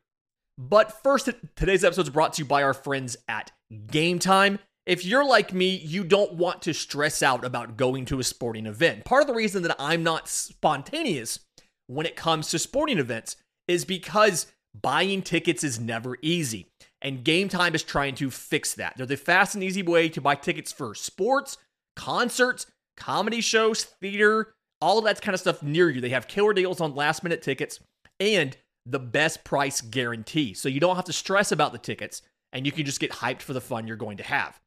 But 0.57 1.03
first, 1.03 1.29
today's 1.55 1.83
episode 1.83 2.03
is 2.03 2.09
brought 2.09 2.33
to 2.33 2.43
you 2.43 2.45
by 2.45 2.63
our 2.63 2.73
friends 2.73 3.17
at 3.27 3.51
Game 3.87 4.19
Time. 4.19 4.59
If 4.85 5.05
you're 5.05 5.25
like 5.25 5.53
me, 5.53 5.75
you 5.75 6.03
don't 6.03 6.33
want 6.33 6.61
to 6.63 6.73
stress 6.73 7.21
out 7.21 7.45
about 7.45 7.77
going 7.77 8.05
to 8.05 8.19
a 8.19 8.23
sporting 8.23 8.65
event. 8.65 9.05
Part 9.05 9.21
of 9.21 9.27
the 9.27 9.35
reason 9.35 9.63
that 9.63 9.75
I'm 9.77 10.03
not 10.03 10.27
spontaneous 10.27 11.39
when 11.87 12.05
it 12.05 12.15
comes 12.15 12.49
to 12.49 12.59
sporting 12.59 12.97
events 12.97 13.35
is 13.67 13.85
because 13.85 14.47
buying 14.79 15.21
tickets 15.21 15.63
is 15.63 15.79
never 15.79 16.17
easy. 16.21 16.67
And 17.01 17.23
Game 17.23 17.49
Time 17.49 17.75
is 17.75 17.83
trying 17.83 18.15
to 18.15 18.29
fix 18.31 18.73
that. 18.75 18.95
They're 18.97 19.05
the 19.05 19.17
fast 19.17 19.55
and 19.55 19.63
easy 19.63 19.83
way 19.83 20.09
to 20.09 20.21
buy 20.21 20.35
tickets 20.35 20.71
for 20.71 20.93
sports, 20.95 21.57
concerts, 21.99 22.65
comedy 22.95 23.41
shows, 23.41 23.83
theater, 23.83 24.53
all 24.81 25.01
that 25.01 25.21
kind 25.21 25.33
of 25.33 25.41
stuff 25.41 25.61
near 25.61 25.89
you. 25.89 25.99
They 25.99 26.09
have 26.09 26.29
killer 26.29 26.53
deals 26.53 26.79
on 26.79 26.95
last 26.95 27.23
minute 27.23 27.41
tickets 27.41 27.81
and 28.19 28.55
the 28.85 28.99
best 28.99 29.43
price 29.43 29.81
guarantee. 29.81 30.53
So 30.53 30.69
you 30.69 30.79
don't 30.79 30.95
have 30.95 31.05
to 31.05 31.13
stress 31.13 31.51
about 31.51 31.73
the 31.73 31.77
tickets 31.77 32.21
and 32.53 32.65
you 32.65 32.71
can 32.71 32.85
just 32.85 33.01
get 33.01 33.11
hyped 33.11 33.41
for 33.41 33.53
the 33.53 33.61
fun 33.61 33.85
you're 33.85 33.97
going 33.97 34.17
to 34.17 34.23
have. 34.23 34.59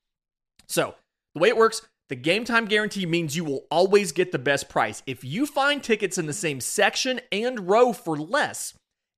So, 0.68 0.94
the 1.34 1.40
way 1.40 1.48
it 1.48 1.56
works, 1.56 1.80
the 2.10 2.16
game 2.16 2.44
time 2.44 2.66
guarantee 2.66 3.06
means 3.06 3.34
you 3.34 3.44
will 3.44 3.66
always 3.70 4.12
get 4.12 4.30
the 4.30 4.38
best 4.38 4.68
price. 4.68 5.02
If 5.06 5.24
you 5.24 5.46
find 5.46 5.82
tickets 5.82 6.18
in 6.18 6.26
the 6.26 6.32
same 6.34 6.60
section 6.60 7.20
and 7.32 7.68
row 7.68 7.94
for 7.94 8.18
less, 8.18 8.74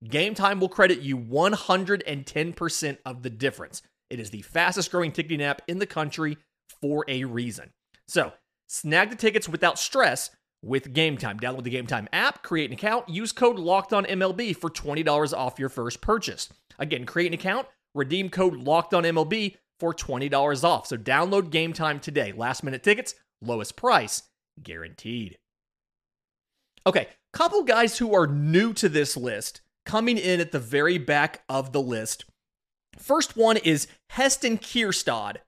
Game 0.08 0.34
Time 0.34 0.60
will 0.60 0.68
credit 0.68 1.00
you 1.00 1.16
110% 1.18 2.98
of 3.04 3.22
the 3.22 3.30
difference. 3.30 3.82
It 4.10 4.20
is 4.20 4.30
the 4.30 4.42
fastest 4.42 4.90
growing 4.90 5.12
ticketing 5.12 5.42
app 5.42 5.62
in 5.66 5.78
the 5.78 5.86
country 5.86 6.36
for 6.80 7.04
a 7.08 7.24
reason. 7.24 7.70
So, 8.08 8.32
snag 8.68 9.10
the 9.10 9.16
tickets 9.16 9.48
without 9.48 9.78
stress 9.78 10.30
with 10.62 10.92
Game 10.92 11.16
Time. 11.16 11.38
Download 11.38 11.62
the 11.62 11.70
Game 11.70 11.86
Time 11.86 12.08
app, 12.12 12.42
create 12.42 12.70
an 12.70 12.74
account, 12.74 13.08
use 13.08 13.32
code 13.32 13.58
Locked 13.58 13.92
On 13.92 14.04
MLB 14.04 14.56
for 14.56 14.70
$20 14.70 15.36
off 15.36 15.58
your 15.58 15.68
first 15.68 16.00
purchase. 16.00 16.52
Again, 16.78 17.06
create 17.06 17.28
an 17.28 17.34
account, 17.34 17.66
redeem 17.94 18.30
code 18.30 18.56
Locked 18.56 18.94
On 18.94 19.04
MLB 19.04 19.56
for 19.78 19.94
$20 19.94 20.64
off. 20.64 20.86
So 20.86 20.96
download 20.96 21.50
Game 21.50 21.72
Time 21.72 22.00
today. 22.00 22.32
Last 22.32 22.62
minute 22.62 22.82
tickets, 22.82 23.14
lowest 23.42 23.76
price, 23.76 24.22
guaranteed. 24.62 25.38
Okay, 26.86 27.08
couple 27.32 27.62
guys 27.64 27.98
who 27.98 28.14
are 28.14 28.26
new 28.26 28.72
to 28.74 28.88
this 28.88 29.16
list 29.16 29.60
coming 29.84 30.16
in 30.18 30.40
at 30.40 30.52
the 30.52 30.58
very 30.58 30.98
back 30.98 31.42
of 31.48 31.72
the 31.72 31.80
list. 31.80 32.24
First 32.98 33.36
one 33.36 33.56
is 33.56 33.88
Heston 34.10 34.58
Kjerstad 34.58 35.38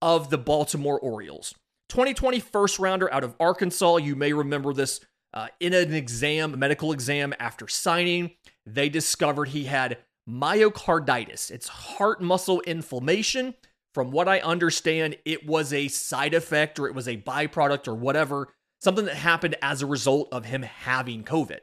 of 0.00 0.30
the 0.30 0.38
Baltimore 0.38 0.98
Orioles. 0.98 1.54
2020 1.88 2.40
first 2.40 2.78
rounder 2.78 3.12
out 3.12 3.24
of 3.24 3.34
Arkansas. 3.38 3.96
You 3.96 4.16
may 4.16 4.32
remember 4.32 4.72
this 4.72 5.00
uh, 5.32 5.48
in 5.60 5.72
an 5.72 5.94
exam, 5.94 6.58
medical 6.58 6.92
exam 6.92 7.34
after 7.38 7.68
signing. 7.68 8.32
They 8.64 8.88
discovered 8.88 9.48
he 9.48 9.64
had 9.64 9.98
myocarditis. 10.28 11.50
It's 11.50 11.68
heart 11.68 12.20
muscle 12.20 12.60
inflammation. 12.62 13.54
From 13.94 14.10
what 14.10 14.28
I 14.28 14.40
understand, 14.40 15.16
it 15.24 15.46
was 15.46 15.72
a 15.72 15.88
side 15.88 16.34
effect 16.34 16.78
or 16.78 16.86
it 16.86 16.94
was 16.94 17.08
a 17.08 17.16
byproduct 17.16 17.88
or 17.88 17.94
whatever, 17.94 18.48
something 18.80 19.06
that 19.06 19.16
happened 19.16 19.56
as 19.62 19.80
a 19.80 19.86
result 19.86 20.28
of 20.32 20.44
him 20.44 20.62
having 20.62 21.24
COVID. 21.24 21.60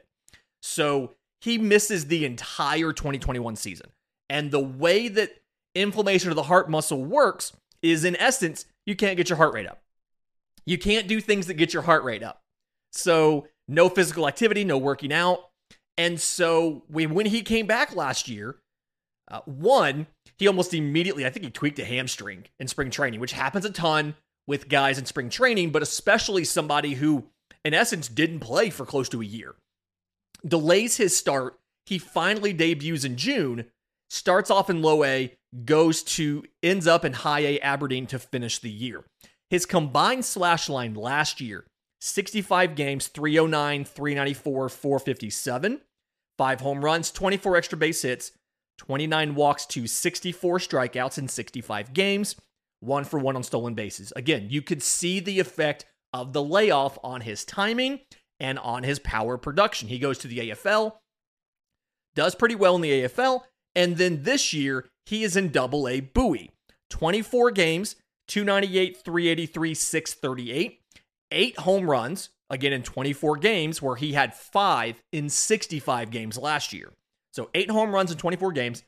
So 0.60 1.14
he 1.40 1.58
misses 1.58 2.06
the 2.06 2.24
entire 2.24 2.92
2021 2.92 3.54
season. 3.56 3.90
And 4.28 4.50
the 4.50 4.58
way 4.58 5.08
that 5.08 5.42
inflammation 5.74 6.30
of 6.30 6.36
the 6.36 6.44
heart 6.44 6.70
muscle 6.70 7.04
works 7.04 7.52
is, 7.82 8.04
in 8.04 8.16
essence, 8.16 8.64
you 8.86 8.96
can't 8.96 9.16
get 9.16 9.28
your 9.28 9.36
heart 9.36 9.54
rate 9.54 9.66
up. 9.66 9.83
You 10.66 10.78
can't 10.78 11.08
do 11.08 11.20
things 11.20 11.46
that 11.46 11.54
get 11.54 11.72
your 11.72 11.82
heart 11.82 12.04
rate 12.04 12.22
up. 12.22 12.42
So, 12.92 13.48
no 13.68 13.88
physical 13.88 14.28
activity, 14.28 14.64
no 14.64 14.78
working 14.78 15.12
out. 15.12 15.50
And 15.96 16.20
so, 16.20 16.84
when 16.88 17.26
he 17.26 17.42
came 17.42 17.66
back 17.66 17.94
last 17.94 18.28
year, 18.28 18.56
uh, 19.30 19.40
one, 19.46 20.06
he 20.38 20.46
almost 20.46 20.74
immediately, 20.74 21.24
I 21.24 21.30
think 21.30 21.44
he 21.44 21.50
tweaked 21.50 21.78
a 21.78 21.84
hamstring 21.84 22.44
in 22.58 22.68
spring 22.68 22.90
training, 22.90 23.20
which 23.20 23.32
happens 23.32 23.64
a 23.64 23.70
ton 23.70 24.14
with 24.46 24.68
guys 24.68 24.98
in 24.98 25.06
spring 25.06 25.30
training, 25.30 25.70
but 25.70 25.82
especially 25.82 26.44
somebody 26.44 26.94
who, 26.94 27.24
in 27.64 27.74
essence, 27.74 28.08
didn't 28.08 28.40
play 28.40 28.70
for 28.70 28.84
close 28.84 29.08
to 29.10 29.22
a 29.22 29.26
year. 29.26 29.54
Delays 30.46 30.98
his 30.98 31.16
start. 31.16 31.58
He 31.86 31.98
finally 31.98 32.52
debuts 32.52 33.04
in 33.04 33.16
June, 33.16 33.66
starts 34.10 34.50
off 34.50 34.70
in 34.70 34.82
low 34.82 35.04
A, 35.04 35.34
goes 35.64 36.02
to, 36.02 36.44
ends 36.62 36.86
up 36.86 37.04
in 37.04 37.12
high 37.12 37.40
A 37.40 37.60
Aberdeen 37.60 38.06
to 38.08 38.18
finish 38.18 38.58
the 38.58 38.70
year. 38.70 39.04
His 39.50 39.66
combined 39.66 40.24
slash 40.24 40.68
line 40.68 40.94
last 40.94 41.40
year 41.40 41.64
65 42.00 42.74
games, 42.74 43.08
309, 43.08 43.84
394, 43.84 44.68
457, 44.68 45.80
five 46.36 46.60
home 46.60 46.84
runs, 46.84 47.10
24 47.10 47.56
extra 47.56 47.78
base 47.78 48.02
hits, 48.02 48.32
29 48.78 49.34
walks 49.34 49.64
to 49.66 49.86
64 49.86 50.58
strikeouts 50.58 51.18
in 51.18 51.28
65 51.28 51.94
games, 51.94 52.36
one 52.80 53.04
for 53.04 53.18
one 53.18 53.36
on 53.36 53.42
stolen 53.42 53.74
bases. 53.74 54.12
Again, 54.16 54.48
you 54.50 54.60
could 54.60 54.82
see 54.82 55.20
the 55.20 55.40
effect 55.40 55.86
of 56.12 56.32
the 56.32 56.42
layoff 56.42 56.98
on 57.02 57.22
his 57.22 57.44
timing 57.44 58.00
and 58.38 58.58
on 58.58 58.82
his 58.82 58.98
power 58.98 59.38
production. 59.38 59.88
He 59.88 59.98
goes 59.98 60.18
to 60.18 60.28
the 60.28 60.50
AFL, 60.50 60.96
does 62.14 62.34
pretty 62.34 62.54
well 62.54 62.76
in 62.76 62.82
the 62.82 63.02
AFL, 63.02 63.42
and 63.74 63.96
then 63.96 64.22
this 64.22 64.52
year 64.52 64.86
he 65.06 65.24
is 65.24 65.36
in 65.36 65.50
double 65.50 65.88
A 65.88 66.00
Bowie. 66.00 66.50
24 66.90 67.50
games, 67.50 67.96
298, 68.28 68.96
383, 69.04 69.74
638. 69.74 70.80
Eight 71.30 71.58
home 71.58 71.90
runs, 71.90 72.30
again 72.50 72.72
in 72.72 72.82
24 72.82 73.36
games, 73.38 73.82
where 73.82 73.96
he 73.96 74.12
had 74.12 74.34
five 74.34 75.02
in 75.12 75.28
65 75.28 76.10
games 76.10 76.38
last 76.38 76.72
year. 76.72 76.92
So 77.32 77.50
eight 77.54 77.70
home 77.70 77.92
runs 77.92 78.12
in 78.12 78.18
24 78.18 78.52
games, 78.52 78.84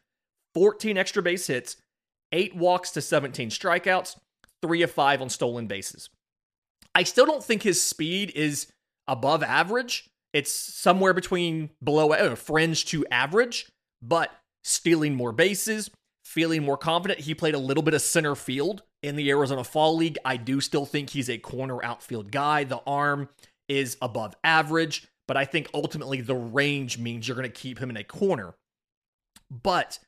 14 0.55 0.97
extra 0.97 1.23
base 1.23 1.47
hits, 1.49 1.77
eight 2.33 2.55
walks 2.55 2.91
to 2.93 3.03
17 3.03 3.51
strikeouts, 3.51 4.17
three 4.63 4.83
of 4.83 4.91
five 4.91 5.21
on 5.21 5.29
stolen 5.29 5.67
bases. 5.67 6.09
I 6.95 7.03
still 7.03 7.27
don't 7.27 7.45
think 7.45 7.63
his 7.63 7.83
speed 7.83 8.33
is 8.35 8.69
above 9.09 9.43
average. 9.43 10.09
It's 10.33 10.53
somewhere 10.53 11.13
between 11.13 11.71
below 11.83 12.13
uh, 12.13 12.35
fringe 12.37 12.85
to 12.87 13.05
average, 13.11 13.71
but 14.01 14.31
stealing 14.65 15.15
more 15.15 15.33
bases, 15.33 15.91
feeling 16.25 16.63
more 16.63 16.77
confident. 16.77 17.21
He 17.21 17.35
played 17.35 17.55
a 17.55 17.59
little 17.59 17.83
bit 17.83 17.95
of 17.95 18.03
center 18.03 18.35
field 18.35 18.83
in 19.03 19.17
the 19.17 19.31
Arizona 19.31 19.65
Fall 19.65 19.97
League. 19.97 20.19
I 20.25 20.37
do 20.37 20.61
still 20.61 20.87
think 20.87 21.11
he's 21.11 21.31
a 21.31 21.39
corner 21.39 21.83
outfield 21.85 22.33
guy. 22.33 22.65
The 22.65 22.83
arm 22.87 23.29
is 23.69 23.97
above 24.01 24.35
average, 24.45 25.07
but 25.29 25.37
I 25.37 25.45
think 25.45 25.69
ultimately 25.75 26.21
the 26.21 26.35
range 26.35 26.99
means 26.99 27.27
you're 27.27 27.37
going 27.37 27.51
to 27.51 27.61
keep 27.61 27.79
him 27.79 27.91
in 27.91 27.97
a 27.97 28.05
corner. 28.05 28.55
But 29.51 29.99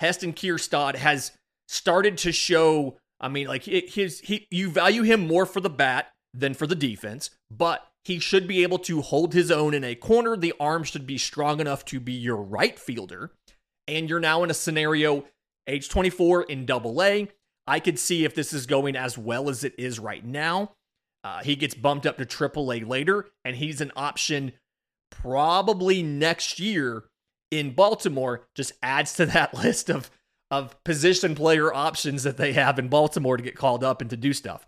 Heston 0.00 0.32
Kjerstad 0.32 0.96
has 0.96 1.32
started 1.68 2.18
to 2.18 2.32
show. 2.32 2.98
I 3.20 3.28
mean, 3.28 3.46
like 3.46 3.64
his 3.64 4.20
he 4.20 4.46
you 4.50 4.70
value 4.70 5.02
him 5.02 5.26
more 5.26 5.46
for 5.46 5.60
the 5.60 5.70
bat 5.70 6.12
than 6.34 6.54
for 6.54 6.66
the 6.66 6.74
defense, 6.74 7.30
but 7.50 7.86
he 8.04 8.18
should 8.18 8.46
be 8.46 8.62
able 8.62 8.78
to 8.78 9.00
hold 9.00 9.34
his 9.34 9.50
own 9.50 9.74
in 9.74 9.82
a 9.82 9.94
corner. 9.94 10.36
The 10.36 10.54
arm 10.60 10.84
should 10.84 11.06
be 11.06 11.18
strong 11.18 11.60
enough 11.60 11.84
to 11.86 11.98
be 11.98 12.12
your 12.12 12.36
right 12.36 12.78
fielder. 12.78 13.32
And 13.88 14.08
you're 14.08 14.20
now 14.20 14.44
in 14.44 14.50
a 14.50 14.54
scenario 14.54 15.24
age 15.66 15.88
24 15.88 16.44
in 16.44 16.66
double 16.66 17.02
A. 17.02 17.28
I 17.66 17.80
could 17.80 17.98
see 17.98 18.24
if 18.24 18.34
this 18.34 18.52
is 18.52 18.66
going 18.66 18.96
as 18.96 19.18
well 19.18 19.48
as 19.48 19.64
it 19.64 19.74
is 19.78 19.98
right 19.98 20.24
now. 20.24 20.72
Uh, 21.24 21.42
he 21.42 21.56
gets 21.56 21.74
bumped 21.74 22.06
up 22.06 22.18
to 22.18 22.24
triple 22.24 22.72
A 22.72 22.80
later, 22.80 23.26
and 23.44 23.56
he's 23.56 23.80
an 23.80 23.92
option 23.96 24.52
probably 25.10 26.02
next 26.02 26.60
year 26.60 27.04
in 27.50 27.72
Baltimore 27.74 28.46
just 28.54 28.72
adds 28.82 29.14
to 29.14 29.26
that 29.26 29.54
list 29.62 29.90
of 29.90 30.10
of 30.50 30.82
position 30.84 31.34
player 31.34 31.74
options 31.74 32.22
that 32.22 32.36
they 32.36 32.52
have 32.52 32.78
in 32.78 32.86
Baltimore 32.86 33.36
to 33.36 33.42
get 33.42 33.56
called 33.56 33.82
up 33.82 34.00
and 34.00 34.08
to 34.10 34.16
do 34.16 34.32
stuff. 34.32 34.64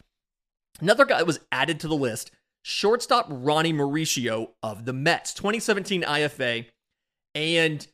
Another 0.80 1.04
guy 1.04 1.22
was 1.22 1.38
added 1.52 1.78
to 1.80 1.88
the 1.88 1.94
list, 1.94 2.32
shortstop 2.64 3.26
Ronny 3.28 3.72
Mauricio 3.72 4.50
of 4.60 4.86
the 4.86 4.92
Mets, 4.92 5.32
2017 5.34 6.02
IFA, 6.02 6.66
and 7.36 7.86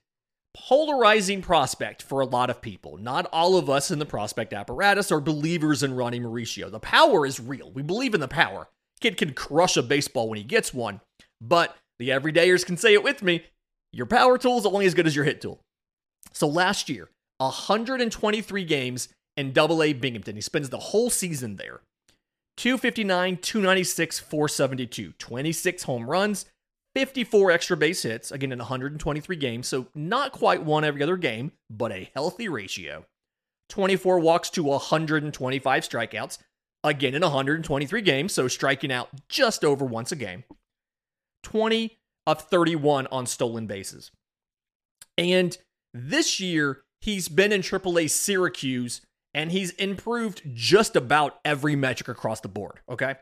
polarizing 0.55 1.43
prospect 1.43 2.03
for 2.03 2.21
a 2.21 2.27
lot 2.27 2.49
of 2.49 2.63
people. 2.63 2.97
Not 2.97 3.27
all 3.33 3.57
of 3.57 3.69
us 3.69 3.91
in 3.91 3.99
the 3.99 4.07
prospect 4.07 4.53
apparatus 4.53 5.13
are 5.13 5.21
believers 5.21 5.83
in 5.83 5.95
Ronny 5.95 6.21
Mauricio. 6.21 6.71
The 6.71 6.81
power 6.81 7.27
is 7.27 7.41
real. 7.41 7.71
We 7.73 7.83
believe 7.83 8.15
in 8.15 8.21
the 8.21 8.29
power. 8.29 8.69
Kid 9.01 9.17
can 9.17 9.35
crush 9.35 9.77
a 9.77 9.83
baseball 9.83 10.29
when 10.29 10.39
he 10.39 10.45
gets 10.45 10.73
one, 10.73 11.01
but 11.41 11.77
the 11.99 12.09
everydayers 12.09 12.65
can 12.65 12.77
say 12.77 12.95
it 12.95 13.03
with 13.03 13.23
me. 13.23 13.45
Your 13.93 14.07
power 14.07 14.39
tool 14.39 14.59
is 14.59 14.67
only 14.67 14.87
as 14.87 14.95
good 14.95 15.07
as 15.07 15.15
your 15.15 15.25
hit 15.25 15.41
tool. 15.41 15.61
So 16.33 16.49
last 16.49 16.89
year, 16.89 17.11
123 17.39 18.65
games 18.65 19.09
in 19.37 19.53
Double 19.53 19.83
A 19.83 19.93
Binghamton. 19.93 20.37
He 20.37 20.41
spends 20.41 20.71
the 20.71 20.79
whole 20.79 21.11
season 21.11 21.57
there. 21.57 21.81
259, 22.57 23.39
296, 23.39 24.21
472, 24.21 25.13
26 25.19 25.83
home 25.83 26.09
runs, 26.09 26.47
54 26.95 27.51
extra 27.51 27.77
base 27.77 28.03
hits, 28.03 28.31
again 28.31 28.53
in 28.53 28.59
123 28.59 29.37
games, 29.37 29.67
so 29.67 29.89
not 29.95 30.33
quite 30.33 30.63
one 30.63 30.85
every 30.85 31.03
other 31.03 31.17
game, 31.17 31.53
but 31.69 31.93
a 31.93 32.11
healthy 32.15 32.49
ratio. 32.49 33.05
24 33.69 34.21
walks 34.21 34.51
to 34.51 34.63
125 34.63 35.83
strikeouts, 35.83 36.39
again 36.85 37.15
in 37.15 37.23
123 37.23 38.03
games, 38.03 38.33
so 38.33 38.47
striking 38.47 38.93
out 38.93 39.09
just 39.29 39.65
over 39.65 39.85
once 39.85 40.13
a 40.13 40.17
game. 40.17 40.45
20 41.43 41.99
of 42.27 42.43
31 42.43 43.07
on 43.09 43.27
stolen 43.27 43.67
bases. 43.67 44.11
And 45.17 45.57
this 45.93 46.41
year, 46.41 46.83
he's 47.01 47.29
been 47.29 47.53
in 47.53 47.61
AAA 47.61 48.11
Syracuse 48.11 49.01
and 49.33 49.53
he's 49.53 49.71
improved 49.73 50.43
just 50.55 50.97
about 50.97 51.39
every 51.45 51.77
metric 51.77 52.09
across 52.09 52.41
the 52.41 52.49
board. 52.49 52.81
Okay. 52.89 53.17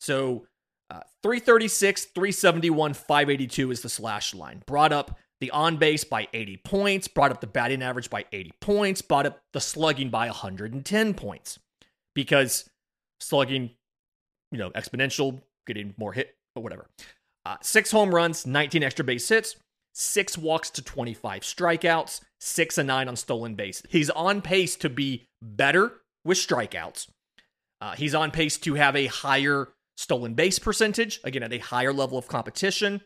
So 0.00 0.46
uh, 0.90 1.00
336, 1.22 2.06
371, 2.06 2.94
582 2.94 3.70
is 3.70 3.80
the 3.82 3.88
slash 3.88 4.34
line. 4.34 4.62
Brought 4.66 4.92
up 4.92 5.18
the 5.40 5.50
on 5.50 5.76
base 5.76 6.04
by 6.04 6.28
80 6.32 6.58
points, 6.58 7.08
brought 7.08 7.30
up 7.30 7.40
the 7.40 7.46
batting 7.46 7.82
average 7.82 8.08
by 8.08 8.24
80 8.32 8.52
points, 8.60 9.02
brought 9.02 9.26
up 9.26 9.40
the 9.52 9.60
slugging 9.60 10.10
by 10.10 10.26
110 10.26 11.14
points 11.14 11.58
because 12.14 12.68
slugging, 13.20 13.70
you 14.50 14.58
know, 14.58 14.70
exponential, 14.70 15.42
getting 15.66 15.94
more 15.98 16.12
hit 16.12 16.36
or 16.54 16.62
whatever. 16.62 16.86
Uh, 17.44 17.56
six 17.60 17.90
home 17.90 18.14
runs, 18.14 18.46
19 18.46 18.82
extra 18.82 19.04
base 19.04 19.28
hits, 19.28 19.56
six 19.92 20.38
walks 20.38 20.70
to 20.70 20.82
25 20.82 21.42
strikeouts, 21.42 22.20
six 22.40 22.78
and 22.78 22.86
nine 22.86 23.08
on 23.08 23.16
stolen 23.16 23.54
base. 23.54 23.82
He's 23.88 24.10
on 24.10 24.40
pace 24.40 24.76
to 24.76 24.88
be 24.88 25.28
better 25.42 26.00
with 26.24 26.38
strikeouts. 26.38 27.08
Uh, 27.80 27.92
he's 27.92 28.14
on 28.14 28.30
pace 28.30 28.56
to 28.58 28.74
have 28.74 28.96
a 28.96 29.06
higher 29.06 29.68
stolen 29.96 30.34
base 30.34 30.58
percentage, 30.58 31.20
again, 31.24 31.42
at 31.42 31.52
a 31.52 31.58
higher 31.58 31.92
level 31.92 32.18
of 32.18 32.28
competition. 32.28 33.00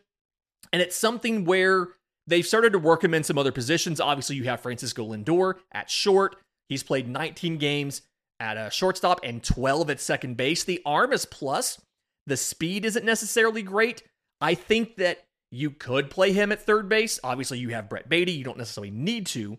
And 0.71 0.81
it's 0.81 0.95
something 0.95 1.45
where 1.45 1.89
they've 2.27 2.45
started 2.45 2.73
to 2.73 2.79
work 2.79 3.03
him 3.03 3.13
in 3.13 3.23
some 3.23 3.37
other 3.37 3.51
positions. 3.51 3.99
Obviously, 3.99 4.35
you 4.35 4.43
have 4.43 4.61
Francisco 4.61 5.07
Lindor 5.07 5.55
at 5.71 5.89
short. 5.89 6.37
He's 6.69 6.83
played 6.83 7.07
19 7.07 7.57
games 7.57 8.03
at 8.39 8.57
a 8.57 8.69
shortstop 8.71 9.19
and 9.23 9.43
12 9.43 9.89
at 9.89 9.99
second 9.99 10.37
base. 10.37 10.63
The 10.63 10.81
arm 10.85 11.13
is 11.13 11.25
plus. 11.25 11.81
The 12.27 12.37
speed 12.37 12.85
isn't 12.85 13.05
necessarily 13.05 13.61
great. 13.61 14.03
I 14.39 14.53
think 14.53 14.97
that 14.97 15.25
you 15.51 15.71
could 15.71 16.09
play 16.09 16.31
him 16.31 16.51
at 16.51 16.61
third 16.61 16.87
base. 16.87 17.19
Obviously, 17.23 17.59
you 17.59 17.69
have 17.69 17.89
Brett 17.89 18.09
Baty. 18.09 18.31
You 18.31 18.43
don't 18.43 18.57
necessarily 18.57 18.91
need 18.91 19.25
to. 19.27 19.57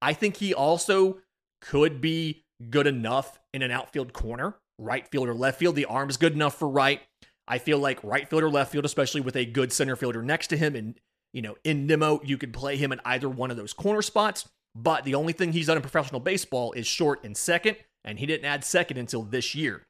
I 0.00 0.12
think 0.12 0.36
he 0.36 0.54
also 0.54 1.18
could 1.60 2.00
be 2.00 2.44
good 2.70 2.86
enough 2.86 3.38
in 3.52 3.62
an 3.62 3.70
outfield 3.70 4.12
corner 4.12 4.54
right 4.78 5.06
field 5.08 5.28
or 5.28 5.34
left 5.34 5.58
field. 5.58 5.76
The 5.76 5.84
arm 5.84 6.10
is 6.10 6.16
good 6.16 6.32
enough 6.32 6.58
for 6.58 6.68
right. 6.68 7.00
I 7.46 7.58
feel 7.58 7.78
like 7.78 8.02
right 8.02 8.28
field 8.28 8.42
or 8.42 8.50
left 8.50 8.72
field, 8.72 8.84
especially 8.84 9.20
with 9.20 9.36
a 9.36 9.44
good 9.44 9.72
center 9.72 9.96
fielder 9.96 10.22
next 10.22 10.48
to 10.48 10.56
him, 10.56 10.74
and 10.74 10.98
you 11.32 11.42
know, 11.42 11.56
in 11.64 11.86
Nimmo, 11.86 12.20
you 12.24 12.38
could 12.38 12.52
play 12.52 12.76
him 12.76 12.92
in 12.92 13.00
either 13.04 13.28
one 13.28 13.50
of 13.50 13.56
those 13.56 13.72
corner 13.72 14.02
spots. 14.02 14.48
But 14.76 15.04
the 15.04 15.14
only 15.14 15.32
thing 15.32 15.52
he's 15.52 15.66
done 15.66 15.76
in 15.76 15.82
professional 15.82 16.20
baseball 16.20 16.72
is 16.72 16.86
short 16.86 17.24
and 17.24 17.36
second, 17.36 17.76
and 18.04 18.18
he 18.18 18.26
didn't 18.26 18.46
add 18.46 18.64
second 18.64 18.96
until 18.96 19.22
this 19.22 19.54
year. 19.54 19.82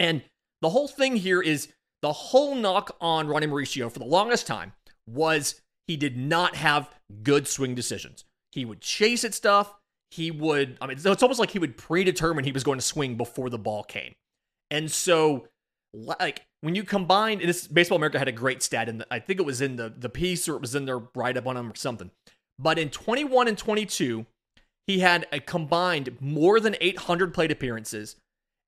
And 0.00 0.22
the 0.62 0.70
whole 0.70 0.88
thing 0.88 1.16
here 1.16 1.42
is 1.42 1.68
the 2.02 2.12
whole 2.12 2.54
knock 2.54 2.96
on 3.00 3.28
Ronny 3.28 3.46
Mauricio 3.46 3.90
for 3.90 3.98
the 3.98 4.04
longest 4.04 4.46
time 4.46 4.72
was 5.06 5.60
he 5.86 5.96
did 5.96 6.16
not 6.16 6.56
have 6.56 6.90
good 7.22 7.46
swing 7.46 7.74
decisions. 7.74 8.24
He 8.52 8.64
would 8.64 8.80
chase 8.80 9.24
at 9.24 9.34
stuff 9.34 9.74
he 10.14 10.30
would, 10.30 10.78
I 10.80 10.86
mean, 10.86 10.96
it's 10.96 11.22
almost 11.22 11.40
like 11.40 11.50
he 11.50 11.58
would 11.58 11.76
predetermine 11.76 12.44
he 12.44 12.52
was 12.52 12.62
going 12.62 12.78
to 12.78 12.84
swing 12.84 13.16
before 13.16 13.50
the 13.50 13.58
ball 13.58 13.82
came. 13.82 14.14
And 14.70 14.88
so, 14.88 15.48
like, 15.92 16.46
when 16.60 16.76
you 16.76 16.84
combine, 16.84 17.40
this 17.40 17.66
Baseball 17.66 17.96
America 17.96 18.20
had 18.20 18.28
a 18.28 18.32
great 18.32 18.62
stat, 18.62 18.88
and 18.88 19.04
I 19.10 19.18
think 19.18 19.40
it 19.40 19.46
was 19.46 19.60
in 19.60 19.74
the, 19.74 19.92
the 19.96 20.08
piece 20.08 20.48
or 20.48 20.54
it 20.54 20.60
was 20.60 20.76
in 20.76 20.84
their 20.84 21.00
write 21.16 21.36
up 21.36 21.48
on 21.48 21.56
him 21.56 21.68
or 21.68 21.74
something. 21.74 22.12
But 22.60 22.78
in 22.78 22.90
21 22.90 23.48
and 23.48 23.58
22, 23.58 24.24
he 24.86 25.00
had 25.00 25.26
a 25.32 25.40
combined 25.40 26.16
more 26.20 26.60
than 26.60 26.76
800 26.80 27.34
plate 27.34 27.50
appearances 27.50 28.14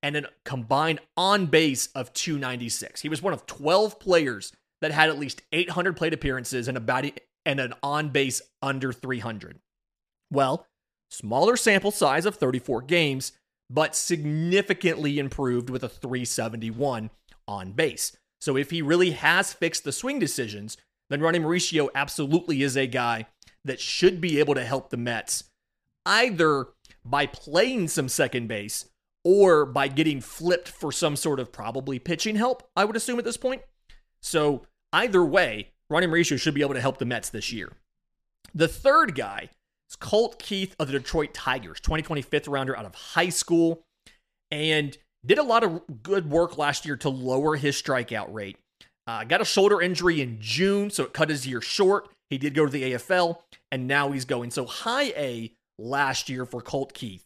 and 0.03 0.17
a 0.17 0.25
combined 0.45 0.99
on 1.17 1.47
base 1.47 1.91
of 1.95 2.13
296. 2.13 3.03
He 3.03 3.09
was 3.09 3.23
one 3.23 3.33
of 3.33 3.47
12 3.47 4.01
players 4.01 4.53
that 4.81 4.91
had 4.91 5.09
at 5.09 5.19
least 5.19 5.43
800 5.53 5.97
plate 5.97 6.13
appearances 6.13 6.67
and 6.67 6.77
about 6.77 7.05
and 7.45 7.61
an 7.61 7.73
on 7.85 8.09
base 8.09 8.43
under 8.61 8.93
300. 8.93 9.61
Well, 10.33 10.67
Smaller 11.17 11.57
sample 11.57 11.91
size 11.91 12.27
of 12.27 12.37
34 12.37 12.83
games, 12.83 13.33
but 13.71 13.97
significantly 13.97 15.19
improved 15.19 15.71
with 15.71 15.83
a 15.83 15.89
371 15.89 17.09
on 17.49 17.73
base. 17.73 18.15
So 18.39 18.55
if 18.55 18.71
he 18.71 18.83
really 18.83 19.13
has 19.13 19.55
fixed 19.55 19.85
the 19.85 19.93
swing 19.93 20.19
decisions, 20.19 20.77
then 21.09 21.23
Ronny 21.23 21.39
Mauricio 21.39 21.89
absolutely 21.95 22.63
is 22.63 22.77
a 22.77 22.87
guy 22.87 23.29
that 23.65 23.81
should 23.81 24.21
be 24.21 24.39
able 24.39 24.55
to 24.57 24.65
help 24.65 24.91
the 24.91 24.99
Mets 24.99 25.45
either 26.05 26.67
by 27.03 27.25
playing 27.25 27.89
some 27.89 28.11
second 28.11 28.47
base 28.47 28.85
or 29.25 29.65
by 29.65 29.89
getting 29.89 30.21
flipped 30.21 30.69
for 30.69 30.93
some 30.93 31.17
sort 31.17 31.41
of 31.41 31.51
probably 31.51 31.99
pitching 31.99 32.37
help, 32.37 32.69
I 32.77 32.85
would 32.85 32.95
assume 32.95 33.19
at 33.19 33.25
this 33.25 33.39
point. 33.39 33.63
So 34.21 34.67
either 34.93 35.25
way, 35.25 35.73
Ronny 35.89 36.09
Mauricio 36.09 36.39
should 36.39 36.55
be 36.55 36.61
able 36.61 36.75
to 36.75 36.81
help 36.83 36.99
the 36.99 37.07
Mets 37.07 37.31
this 37.31 37.55
year. 37.55 37.73
The 38.55 38.69
third 38.69 39.15
guy 39.15 39.49
it's 39.87 39.97
Colt 39.97 40.39
Keith 40.41 40.75
of 40.81 40.89
the 40.89 40.99
Detroit 40.99 41.33
Tigers, 41.33 41.81
2020 41.81 42.23
fifth 42.23 42.49
rounder 42.49 42.77
out 42.77 42.85
of 42.85 42.95
high 42.95 43.29
school, 43.29 43.85
and 44.51 44.97
did 45.25 45.39
a 45.39 45.45
lot 45.45 45.63
of 45.63 46.03
good 46.03 46.29
work 46.29 46.59
last 46.59 46.85
year 46.85 46.97
to 46.97 47.09
lower 47.09 47.57
his 47.57 47.81
strikeout 47.81 48.33
rate. 48.33 48.59
Uh, 49.07 49.23
got 49.23 49.41
a 49.41 49.45
shoulder 49.45 49.81
injury 49.81 50.21
in 50.21 50.39
June, 50.41 50.91
so 50.91 51.05
it 51.05 51.13
cut 51.13 51.31
his 51.31 51.47
year 51.47 51.61
short. 51.61 52.09
He 52.31 52.39
did 52.39 52.55
go 52.55 52.67
to 52.67 52.73
the 52.73 52.95
AFL, 52.95 53.39
and 53.71 53.87
now 53.87 54.11
he's 54.11 54.25
going. 54.25 54.51
So 54.51 54.67
high 54.67 55.13
A 55.17 55.53
last 55.79 56.29
year 56.29 56.45
for 56.45 56.61
Colt 56.61 56.93
Keith 56.93 57.25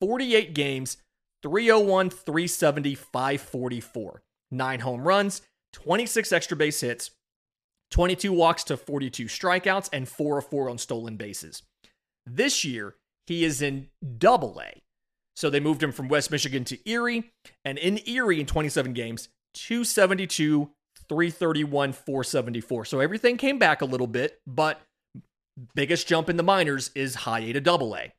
48 0.00 0.54
games, 0.54 0.96
301, 1.42 2.10
370, 2.10 2.94
544, 2.94 4.22
nine 4.52 4.80
home 4.80 5.02
runs, 5.02 5.42
26 5.72 6.30
extra 6.30 6.56
base 6.56 6.80
hits, 6.80 7.10
22 7.90 8.32
walks 8.32 8.62
to 8.64 8.76
42 8.76 9.24
strikeouts, 9.24 9.88
and 9.92 10.08
4 10.08 10.38
of 10.38 10.46
4 10.46 10.70
on 10.70 10.78
stolen 10.78 11.16
bases. 11.16 11.64
This 12.32 12.64
year, 12.64 12.94
he 13.26 13.44
is 13.44 13.60
in 13.60 13.88
double 14.18 14.60
A. 14.60 14.80
So 15.36 15.50
they 15.50 15.60
moved 15.60 15.82
him 15.82 15.92
from 15.92 16.08
West 16.08 16.30
Michigan 16.30 16.64
to 16.64 16.78
Erie. 16.88 17.32
And 17.64 17.78
in 17.78 18.00
Erie, 18.06 18.40
in 18.40 18.46
27 18.46 18.92
games, 18.92 19.28
272, 19.54 20.70
331, 21.08 21.92
474. 21.92 22.84
So 22.84 23.00
everything 23.00 23.36
came 23.36 23.58
back 23.58 23.82
a 23.82 23.86
little 23.86 24.06
bit, 24.06 24.38
but 24.46 24.80
biggest 25.74 26.06
jump 26.06 26.28
in 26.28 26.36
the 26.36 26.42
minors 26.42 26.90
is 26.94 27.14
high 27.16 27.40
A 27.40 27.52
to 27.52 27.60
double 27.60 27.96
A. 27.96 28.12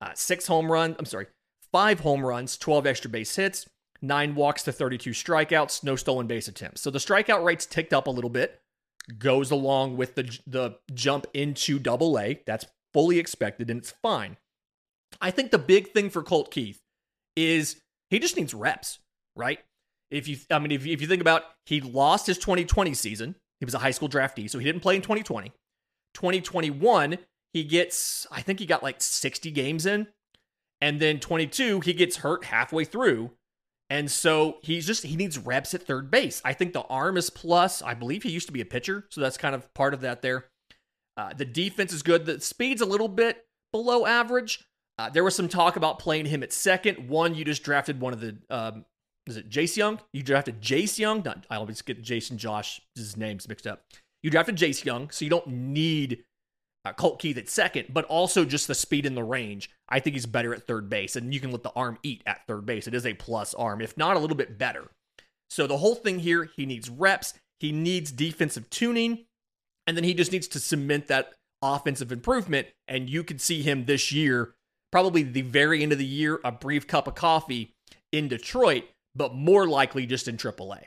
Uh, 0.00 0.10
six 0.14 0.46
home 0.46 0.70
runs, 0.70 0.96
I'm 0.98 1.06
sorry, 1.06 1.26
five 1.72 2.00
home 2.00 2.24
runs, 2.24 2.58
12 2.58 2.86
extra 2.86 3.10
base 3.10 3.34
hits, 3.34 3.66
nine 4.02 4.34
walks 4.34 4.62
to 4.64 4.72
32 4.72 5.10
strikeouts, 5.10 5.82
no 5.82 5.96
stolen 5.96 6.26
base 6.26 6.48
attempts. 6.48 6.82
So 6.82 6.90
the 6.90 6.98
strikeout 6.98 7.44
rates 7.44 7.64
ticked 7.64 7.94
up 7.94 8.06
a 8.06 8.10
little 8.10 8.30
bit, 8.30 8.60
goes 9.18 9.50
along 9.50 9.96
with 9.96 10.14
the, 10.14 10.38
the 10.46 10.78
jump 10.92 11.26
into 11.32 11.78
double 11.78 12.18
A. 12.18 12.42
That's 12.46 12.66
fully 12.96 13.18
expected, 13.18 13.68
and 13.68 13.78
it's 13.80 13.90
fine. 13.90 14.38
I 15.20 15.30
think 15.30 15.50
the 15.50 15.58
big 15.58 15.92
thing 15.92 16.08
for 16.08 16.22
Colt 16.22 16.50
Keith 16.50 16.80
is 17.36 17.82
he 18.08 18.18
just 18.18 18.38
needs 18.38 18.54
reps, 18.54 19.00
right? 19.34 19.58
If 20.10 20.26
you, 20.26 20.38
I 20.50 20.58
mean, 20.58 20.72
if 20.72 20.86
you, 20.86 20.94
if 20.94 21.02
you 21.02 21.06
think 21.06 21.20
about, 21.20 21.42
he 21.66 21.82
lost 21.82 22.26
his 22.26 22.38
2020 22.38 22.94
season. 22.94 23.36
He 23.60 23.66
was 23.66 23.74
a 23.74 23.80
high 23.80 23.90
school 23.90 24.08
draftee, 24.08 24.48
so 24.48 24.58
he 24.58 24.64
didn't 24.64 24.80
play 24.80 24.96
in 24.96 25.02
2020. 25.02 25.52
2021, 26.14 27.18
he 27.52 27.64
gets, 27.64 28.26
I 28.30 28.40
think 28.40 28.60
he 28.60 28.66
got 28.66 28.82
like 28.82 29.02
60 29.02 29.50
games 29.50 29.84
in, 29.84 30.06
and 30.80 30.98
then 30.98 31.20
22, 31.20 31.80
he 31.80 31.92
gets 31.92 32.16
hurt 32.16 32.44
halfway 32.44 32.86
through, 32.86 33.30
and 33.90 34.10
so 34.10 34.56
he's 34.62 34.86
just 34.86 35.02
he 35.02 35.16
needs 35.16 35.36
reps 35.36 35.74
at 35.74 35.82
third 35.82 36.10
base. 36.10 36.40
I 36.46 36.54
think 36.54 36.72
the 36.72 36.82
arm 36.84 37.18
is 37.18 37.28
plus. 37.28 37.82
I 37.82 37.92
believe 37.92 38.22
he 38.22 38.30
used 38.30 38.46
to 38.46 38.54
be 38.54 38.62
a 38.62 38.66
pitcher, 38.66 39.04
so 39.10 39.20
that's 39.20 39.36
kind 39.36 39.54
of 39.54 39.72
part 39.74 39.92
of 39.92 40.00
that 40.00 40.22
there. 40.22 40.46
Uh, 41.16 41.32
the 41.32 41.44
defense 41.44 41.92
is 41.92 42.02
good. 42.02 42.26
The 42.26 42.40
speed's 42.40 42.82
a 42.82 42.86
little 42.86 43.08
bit 43.08 43.46
below 43.72 44.06
average. 44.06 44.64
Uh, 44.98 45.10
there 45.10 45.24
was 45.24 45.34
some 45.34 45.48
talk 45.48 45.76
about 45.76 45.98
playing 45.98 46.26
him 46.26 46.42
at 46.42 46.52
second. 46.52 47.08
One, 47.08 47.34
you 47.34 47.44
just 47.44 47.62
drafted 47.62 48.00
one 48.00 48.12
of 48.12 48.20
the, 48.20 48.36
um, 48.50 48.84
is 49.26 49.36
it 49.36 49.50
Jace 49.50 49.76
Jung? 49.76 50.00
You 50.12 50.22
drafted 50.22 50.60
Jace 50.60 50.98
Jung. 50.98 51.22
Not, 51.24 51.46
I 51.50 51.56
always 51.56 51.82
get 51.82 52.02
Jason 52.02 52.38
Josh. 52.38 52.80
Josh's 52.96 53.16
names 53.16 53.48
mixed 53.48 53.66
up. 53.66 53.84
You 54.22 54.30
drafted 54.30 54.56
Jace 54.56 54.84
Jung, 54.84 55.10
so 55.10 55.24
you 55.24 55.30
don't 55.30 55.46
need 55.46 56.24
uh, 56.84 56.92
Colt 56.92 57.18
Keith 57.18 57.36
at 57.36 57.48
second, 57.48 57.88
but 57.90 58.04
also 58.06 58.44
just 58.44 58.68
the 58.68 58.74
speed 58.74 59.06
and 59.06 59.16
the 59.16 59.24
range. 59.24 59.70
I 59.88 60.00
think 60.00 60.14
he's 60.14 60.26
better 60.26 60.54
at 60.54 60.66
third 60.66 60.88
base, 60.88 61.16
and 61.16 61.34
you 61.34 61.40
can 61.40 61.50
let 61.50 61.62
the 61.62 61.72
arm 61.76 61.98
eat 62.02 62.22
at 62.26 62.46
third 62.46 62.64
base. 62.64 62.86
It 62.86 62.94
is 62.94 63.06
a 63.06 63.14
plus 63.14 63.54
arm, 63.54 63.80
if 63.80 63.96
not 63.96 64.16
a 64.16 64.18
little 64.18 64.36
bit 64.36 64.58
better. 64.58 64.90
So 65.50 65.66
the 65.66 65.78
whole 65.78 65.94
thing 65.94 66.20
here, 66.20 66.48
he 66.56 66.66
needs 66.66 66.88
reps, 66.88 67.34
he 67.60 67.70
needs 67.70 68.10
defensive 68.10 68.70
tuning, 68.70 69.25
and 69.86 69.96
then 69.96 70.04
he 70.04 70.14
just 70.14 70.32
needs 70.32 70.48
to 70.48 70.60
cement 70.60 71.06
that 71.08 71.34
offensive 71.62 72.12
improvement. 72.12 72.68
And 72.88 73.08
you 73.08 73.24
could 73.24 73.40
see 73.40 73.62
him 73.62 73.84
this 73.84 74.12
year, 74.12 74.54
probably 74.92 75.22
the 75.22 75.42
very 75.42 75.82
end 75.82 75.92
of 75.92 75.98
the 75.98 76.04
year, 76.04 76.40
a 76.44 76.52
brief 76.52 76.86
cup 76.86 77.06
of 77.06 77.14
coffee 77.14 77.74
in 78.12 78.28
Detroit, 78.28 78.84
but 79.14 79.34
more 79.34 79.66
likely 79.66 80.06
just 80.06 80.28
in 80.28 80.36
AAA. 80.36 80.84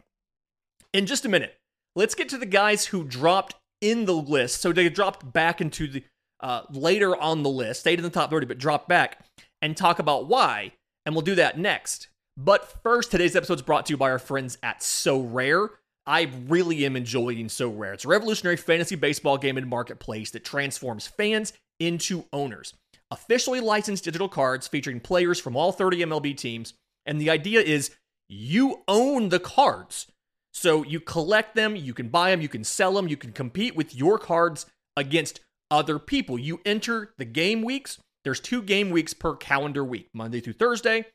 In 0.94 1.06
just 1.06 1.26
a 1.26 1.30
minute, 1.30 1.58
let's 1.96 2.16
get 2.16 2.30
to 2.30 2.38
the 2.38 2.46
guys 2.46 2.88
who 2.88 3.04
dropped 3.04 3.56
in 3.82 4.06
the 4.06 4.16
list. 4.16 4.62
So 4.62 4.72
they 4.72 4.90
dropped 4.90 5.32
back 5.32 5.62
into 5.62 5.88
the 5.88 6.04
uh, 6.42 6.62
later 6.72 7.16
on 7.18 7.44
the 7.44 7.50
list, 7.50 7.82
stayed 7.82 8.00
in 8.00 8.04
the 8.04 8.10
top 8.10 8.30
30, 8.30 8.46
but 8.46 8.58
dropped 8.58 8.88
back, 8.88 9.26
and 9.62 9.76
talk 9.76 10.00
about 10.00 10.28
why. 10.28 10.72
And 11.06 11.14
we'll 11.14 11.22
do 11.22 11.36
that 11.36 11.60
next. 11.60 12.08
But 12.38 12.82
first, 12.82 13.12
today's 13.12 13.36
episode 13.36 13.56
is 13.56 13.62
brought 13.62 13.86
to 13.88 13.94
you 13.94 13.98
by 13.98 14.10
our 14.10 14.20
friends 14.20 14.58
at 14.64 14.80
Sorare. 14.80 15.70
I 16.10 16.28
really 16.48 16.88
am 16.88 16.96
enjoying 16.96 17.50
Sorare. 17.50 17.94
It's 17.94 18.04
a 18.04 18.08
revolutionary 18.08 18.58
fantasy 18.58 18.96
baseball 18.96 19.38
game 19.38 19.58
and 19.58 19.68
marketplace 19.68 20.32
that 20.32 20.44
transforms 20.44 21.06
fans 21.06 21.54
into 21.80 22.26
owners. 22.34 22.74
Officially 23.12 23.60
licensed 23.60 24.06
digital 24.06 24.28
cards 24.28 24.68
featuring 24.68 25.02
players 25.02 25.40
from 25.40 25.56
all 25.56 25.72
30 25.72 26.00
MLB 26.00 26.36
teams. 26.36 26.74
And 27.06 27.22
the 27.22 27.30
idea 27.30 27.62
is 27.62 27.92
you 28.28 28.82
own 28.88 29.30
the 29.30 29.40
cards. 29.40 30.08
So 30.52 30.84
you 30.84 31.00
collect 31.00 31.56
them, 31.56 31.76
you 31.76 31.94
can 31.94 32.10
buy 32.10 32.32
them, 32.32 32.42
you 32.42 32.50
can 32.50 32.64
sell 32.64 32.94
them, 32.94 33.08
you 33.08 33.16
can 33.16 33.32
compete 33.32 33.76
with 33.76 33.96
your 33.96 34.18
cards 34.18 34.66
against 34.98 35.42
other 35.70 36.00
people. 36.00 36.40
You 36.40 36.60
enter 36.66 37.14
the 37.20 37.26
game 37.26 37.62
weeks. 37.62 38.00
There's 38.24 38.40
two 38.40 38.64
game 38.64 38.90
weeks 38.90 39.14
per 39.14 39.36
calendar 39.36 39.84
week, 39.84 40.10
Monday 40.16 40.40
through 40.40 40.54
Thursday 40.54 41.06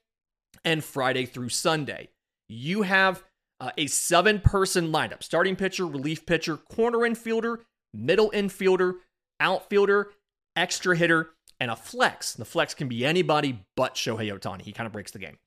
and 0.64 0.84
Friday 0.84 1.26
through 1.26 1.48
Sunday. 1.48 2.10
You 2.48 2.82
have 2.82 3.24
uh, 3.60 3.70
a 3.78 3.86
seven 3.86 4.40
person 4.40 4.90
lineup 4.92 5.22
starting 5.22 5.56
pitcher, 5.56 5.86
relief 5.86 6.26
pitcher, 6.26 6.56
corner 6.56 6.98
infielder, 6.98 7.58
middle 7.92 8.30
infielder, 8.30 8.94
outfielder, 9.40 10.10
extra 10.56 10.96
hitter, 10.96 11.30
and 11.60 11.70
a 11.70 11.76
flex. 11.76 12.34
The 12.34 12.44
flex 12.44 12.74
can 12.74 12.88
be 12.88 13.04
anybody 13.04 13.64
but 13.76 13.94
Shohei 13.94 14.32
Ohtani. 14.32 14.62
He 14.62 14.72
kind 14.72 14.86
of 14.86 14.92
breaks 14.92 15.12
the 15.12 15.18
game. 15.18 15.38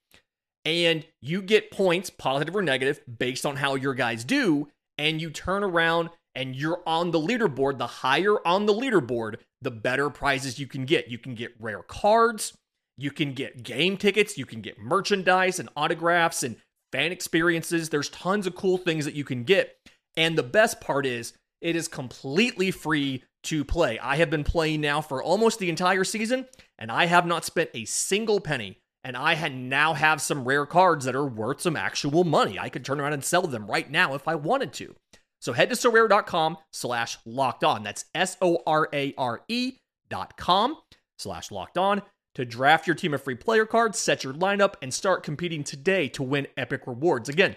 And 0.65 1.05
you 1.21 1.41
get 1.41 1.71
points, 1.71 2.09
positive 2.09 2.55
or 2.55 2.61
negative, 2.61 2.99
based 3.17 3.45
on 3.45 3.55
how 3.57 3.75
your 3.75 3.93
guys 3.93 4.23
do. 4.23 4.67
And 4.97 5.21
you 5.21 5.29
turn 5.29 5.63
around 5.63 6.09
and 6.35 6.55
you're 6.55 6.81
on 6.85 7.11
the 7.11 7.19
leaderboard. 7.19 7.77
The 7.77 7.87
higher 7.87 8.45
on 8.45 8.65
the 8.65 8.73
leaderboard, 8.73 9.37
the 9.61 9.71
better 9.71 10.09
prizes 10.09 10.59
you 10.59 10.67
can 10.67 10.85
get. 10.85 11.09
You 11.09 11.17
can 11.17 11.35
get 11.35 11.53
rare 11.59 11.83
cards, 11.83 12.53
you 12.97 13.11
can 13.11 13.33
get 13.33 13.63
game 13.63 13.97
tickets, 13.97 14.37
you 14.37 14.45
can 14.45 14.61
get 14.61 14.79
merchandise 14.79 15.59
and 15.59 15.69
autographs 15.75 16.43
and 16.43 16.57
fan 16.91 17.11
experiences. 17.11 17.89
There's 17.89 18.09
tons 18.09 18.47
of 18.47 18.55
cool 18.55 18.77
things 18.77 19.05
that 19.05 19.15
you 19.15 19.23
can 19.23 19.43
get. 19.43 19.75
And 20.15 20.37
the 20.37 20.43
best 20.43 20.81
part 20.81 21.05
is, 21.05 21.33
it 21.61 21.75
is 21.75 21.87
completely 21.87 22.71
free 22.71 23.23
to 23.43 23.63
play. 23.63 23.97
I 23.99 24.17
have 24.17 24.29
been 24.29 24.43
playing 24.43 24.81
now 24.81 25.01
for 25.01 25.23
almost 25.23 25.59
the 25.59 25.69
entire 25.69 26.03
season, 26.03 26.47
and 26.77 26.91
I 26.91 27.05
have 27.05 27.25
not 27.25 27.45
spent 27.45 27.69
a 27.73 27.85
single 27.85 28.39
penny. 28.39 28.79
And 29.03 29.15
I 29.15 29.35
had 29.35 29.55
now 29.55 29.93
have 29.93 30.21
some 30.21 30.43
rare 30.43 30.65
cards 30.65 31.05
that 31.05 31.15
are 31.15 31.25
worth 31.25 31.61
some 31.61 31.77
actual 31.77 32.23
money. 32.25 32.59
I 32.59 32.67
could 32.67 32.83
turn 32.83 32.99
around 32.99 33.13
and 33.13 33.23
sell 33.23 33.43
them 33.43 33.65
right 33.65 33.89
now 33.89 34.15
if 34.15 34.27
I 34.27 34.35
wanted 34.35 34.73
to. 34.73 34.95
So 35.39 35.53
head 35.53 35.69
to 35.69 35.75
sorare.com 35.75 36.57
slash 36.73 37.17
locked 37.25 37.63
on. 37.63 37.83
That's 37.83 38.05
S 38.13 38.35
O 38.41 38.59
R 38.67 38.89
A 38.91 39.13
R 39.17 39.43
E 39.47 39.77
dot 40.09 40.35
com 40.35 40.77
slash 41.17 41.51
locked 41.51 41.77
on 41.77 42.01
to 42.37 42.45
draft 42.45 42.85
your 42.85 42.95
team 42.95 43.15
of 43.15 43.23
free 43.23 43.33
player 43.33 43.65
cards, 43.65 43.97
set 43.97 44.23
your 44.23 44.31
lineup, 44.31 44.75
and 44.79 44.93
start 44.93 45.23
competing 45.23 45.63
today 45.63 46.07
to 46.07 46.21
win 46.21 46.45
epic 46.55 46.85
rewards. 46.85 47.29
Again, 47.29 47.55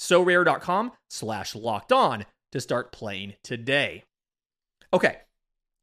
sorare.com 0.00 0.92
slash 1.10 1.54
locked 1.54 1.92
on 1.92 2.24
to 2.50 2.58
start 2.58 2.92
playing 2.92 3.34
today. 3.44 4.04
Okay, 4.90 5.18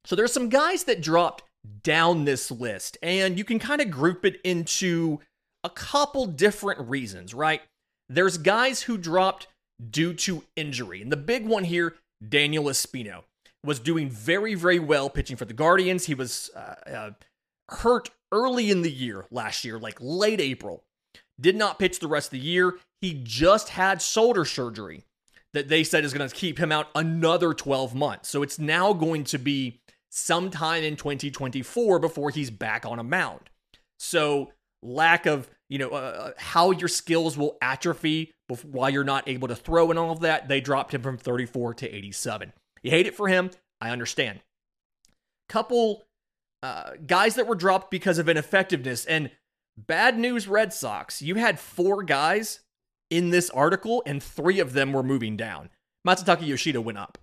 so 0.03 0.15
there's 0.15 0.33
some 0.33 0.49
guys 0.49 0.85
that 0.85 0.99
dropped 0.99 1.43
down 1.83 2.25
this 2.25 2.49
list, 2.49 2.97
and 3.03 3.37
you 3.37 3.43
can 3.43 3.59
kind 3.59 3.81
of 3.81 3.91
group 3.91 4.25
it 4.25 4.41
into 4.43 5.19
a 5.63 5.69
couple 5.69 6.25
different 6.25 6.89
reasons, 6.89 7.35
right? 7.35 7.61
There's 8.07 8.39
guys 8.39 8.81
who 8.81 8.97
dropped 8.97 9.45
due 9.91 10.15
to 10.15 10.43
injury. 10.55 11.03
And 11.03 11.11
the 11.11 11.17
big 11.17 11.45
one 11.45 11.65
here, 11.65 11.97
Daniel 12.27 12.63
Espino, 12.63 13.25
was 13.63 13.79
doing 13.79 14.09
very, 14.09 14.55
very 14.55 14.79
well 14.79 15.07
pitching 15.07 15.37
for 15.37 15.45
the 15.45 15.53
Guardians. 15.53 16.07
He 16.07 16.15
was 16.15 16.49
uh, 16.55 16.89
uh, 16.89 17.11
hurt 17.71 18.09
early 18.31 18.71
in 18.71 18.81
the 18.81 18.91
year 18.91 19.25
last 19.31 19.63
year, 19.65 19.79
like 19.79 19.97
late 19.99 20.41
April. 20.41 20.83
Did 21.39 21.55
not 21.55 21.79
pitch 21.79 21.99
the 21.99 22.07
rest 22.07 22.27
of 22.27 22.39
the 22.39 22.45
year. 22.45 22.77
He 23.01 23.19
just 23.23 23.69
had 23.69 24.01
shoulder 24.01 24.43
surgery 24.43 25.05
that 25.53 25.69
they 25.69 25.83
said 25.83 26.03
is 26.03 26.13
going 26.13 26.27
to 26.27 26.35
keep 26.35 26.59
him 26.59 26.71
out 26.71 26.87
another 26.93 27.53
12 27.53 27.95
months. 27.95 28.29
So 28.29 28.43
it's 28.43 28.59
now 28.59 28.93
going 28.93 29.23
to 29.25 29.37
be 29.37 29.79
sometime 30.09 30.83
in 30.83 30.95
2024 30.95 31.99
before 31.99 32.29
he's 32.29 32.51
back 32.51 32.85
on 32.85 32.99
a 32.99 33.03
mound. 33.03 33.49
So 33.97 34.51
lack 34.83 35.25
of, 35.25 35.49
you 35.69 35.77
know, 35.77 35.89
uh, 35.89 35.93
uh 35.93 36.31
how 36.37 36.71
your 36.71 36.87
skills 36.87 37.37
will 37.37 37.57
atrophy 37.61 38.31
while 38.63 38.89
you're 38.89 39.03
not 39.03 39.27
able 39.27 39.47
to 39.47 39.55
throw 39.55 39.89
and 39.89 39.99
all 39.99 40.11
of 40.11 40.21
that, 40.21 40.47
they 40.47 40.61
dropped 40.61 40.93
him 40.93 41.01
from 41.01 41.17
34 41.17 41.75
to 41.75 41.95
87. 41.95 42.53
You 42.81 42.91
hate 42.91 43.07
it 43.07 43.15
for 43.15 43.27
him. 43.27 43.51
I 43.79 43.91
understand. 43.91 44.41
Couple 45.47 46.03
uh, 46.63 46.91
guys 47.05 47.35
that 47.35 47.47
were 47.47 47.55
dropped 47.55 47.91
because 47.91 48.17
of 48.17 48.29
ineffectiveness. 48.29 49.05
And 49.05 49.31
bad 49.77 50.17
news, 50.17 50.47
Red 50.47 50.73
Sox. 50.73 51.21
You 51.21 51.35
had 51.35 51.59
four 51.59 52.03
guys 52.03 52.61
in 53.09 53.29
this 53.29 53.49
article, 53.49 54.03
and 54.05 54.21
three 54.21 54.59
of 54.59 54.73
them 54.73 54.93
were 54.93 55.03
moving 55.03 55.37
down. 55.37 55.69
Masataka 56.07 56.45
Yoshida 56.45 56.81
went 56.81 56.97
up, 56.97 57.17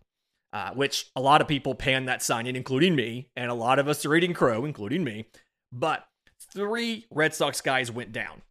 uh, 0.53 0.70
which 0.72 1.11
a 1.14 1.20
lot 1.20 1.40
of 1.40 1.49
people 1.49 1.75
pan 1.75 2.07
that 2.07 2.22
signing, 2.22 2.57
including 2.57 2.94
me, 2.96 3.31
and 3.37 3.51
a 3.51 3.55
lot 3.55 3.79
of 3.79 3.88
us 3.88 4.05
are 4.05 4.14
eating 4.14 4.35
crow, 4.35 4.64
including 4.64 5.05
me. 5.05 5.27
But 5.72 6.07
three 6.53 7.07
Red 7.11 7.35
Sox 7.35 7.61
guys 7.61 7.90
went 7.90 8.12
down. 8.12 8.42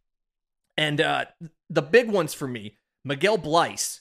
And 0.76 1.00
uh, 1.00 1.26
the 1.70 1.82
big 1.82 2.10
ones 2.10 2.34
for 2.34 2.46
me, 2.46 2.76
Miguel 3.04 3.38
Bleis, 3.38 4.00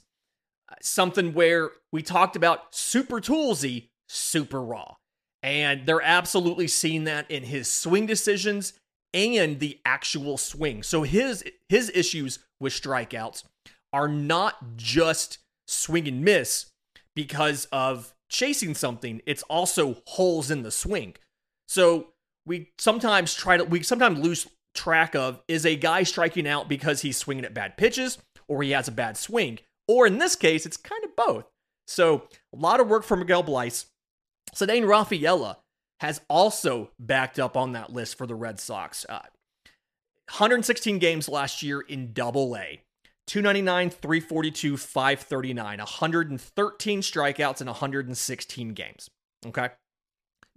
uh, 0.69 0.75
something 0.81 1.33
where 1.33 1.71
we 1.91 2.01
talked 2.01 2.35
about 2.35 2.75
super 2.75 3.21
toolsy, 3.21 3.89
super 4.07 4.61
raw. 4.61 4.95
And 5.45 5.85
they're 5.85 6.01
absolutely 6.01 6.67
seeing 6.67 7.03
that 7.03 7.29
in 7.29 7.43
his 7.43 7.67
swing 7.67 8.07
decisions 8.07 8.73
and 9.13 9.59
the 9.59 9.79
actual 9.85 10.39
swing. 10.39 10.81
So 10.81 11.03
his 11.03 11.43
his 11.69 11.91
issues 11.93 12.39
with 12.59 12.73
strikeouts 12.73 13.43
are 13.93 14.07
not 14.07 14.75
just 14.75 15.37
swing 15.67 16.07
and 16.07 16.23
miss 16.23 16.71
because 17.15 17.65
of 17.71 18.15
chasing 18.27 18.73
something, 18.73 19.21
it's 19.27 19.43
also 19.43 19.97
holes 20.07 20.49
in 20.49 20.63
the 20.63 20.71
swing. 20.71 21.13
So 21.67 22.07
we 22.47 22.71
sometimes 22.79 23.35
try 23.35 23.57
to 23.57 23.65
we 23.65 23.83
sometimes 23.83 24.17
lose 24.17 24.47
track 24.73 25.15
of 25.15 25.43
is 25.47 25.63
a 25.63 25.75
guy 25.75 26.01
striking 26.01 26.47
out 26.47 26.67
because 26.67 27.01
he's 27.01 27.17
swinging 27.17 27.45
at 27.45 27.53
bad 27.53 27.77
pitches 27.77 28.17
or 28.47 28.63
he 28.63 28.71
has 28.71 28.87
a 28.87 28.91
bad 28.91 29.15
swing, 29.15 29.59
or 29.87 30.07
in 30.07 30.17
this 30.17 30.35
case, 30.35 30.65
it's 30.65 30.75
kind 30.75 31.03
of 31.03 31.15
both. 31.15 31.45
So 31.85 32.27
a 32.51 32.57
lot 32.57 32.79
of 32.79 32.87
work 32.87 33.03
for 33.03 33.15
Miguel 33.15 33.43
Bleis. 33.43 33.85
Ceddanne 34.55 34.87
Rafaela 34.87 35.57
has 35.99 36.21
also 36.29 36.91
backed 36.99 37.39
up 37.39 37.55
on 37.57 37.73
that 37.73 37.91
list 37.91 38.17
for 38.17 38.25
the 38.25 38.35
Red 38.35 38.59
Sox. 38.59 39.05
Uh, 39.07 39.19
116 40.29 40.97
games 40.97 41.29
last 41.29 41.61
year 41.61 41.81
in 41.81 42.13
double 42.13 42.55
A. 42.55 42.81
299, 43.27 43.89
342, 43.89 44.77
539, 44.77 45.79
113 45.79 47.01
strikeouts 47.01 47.61
in 47.61 47.67
116 47.67 48.69
games. 48.73 49.09
Okay. 49.45 49.69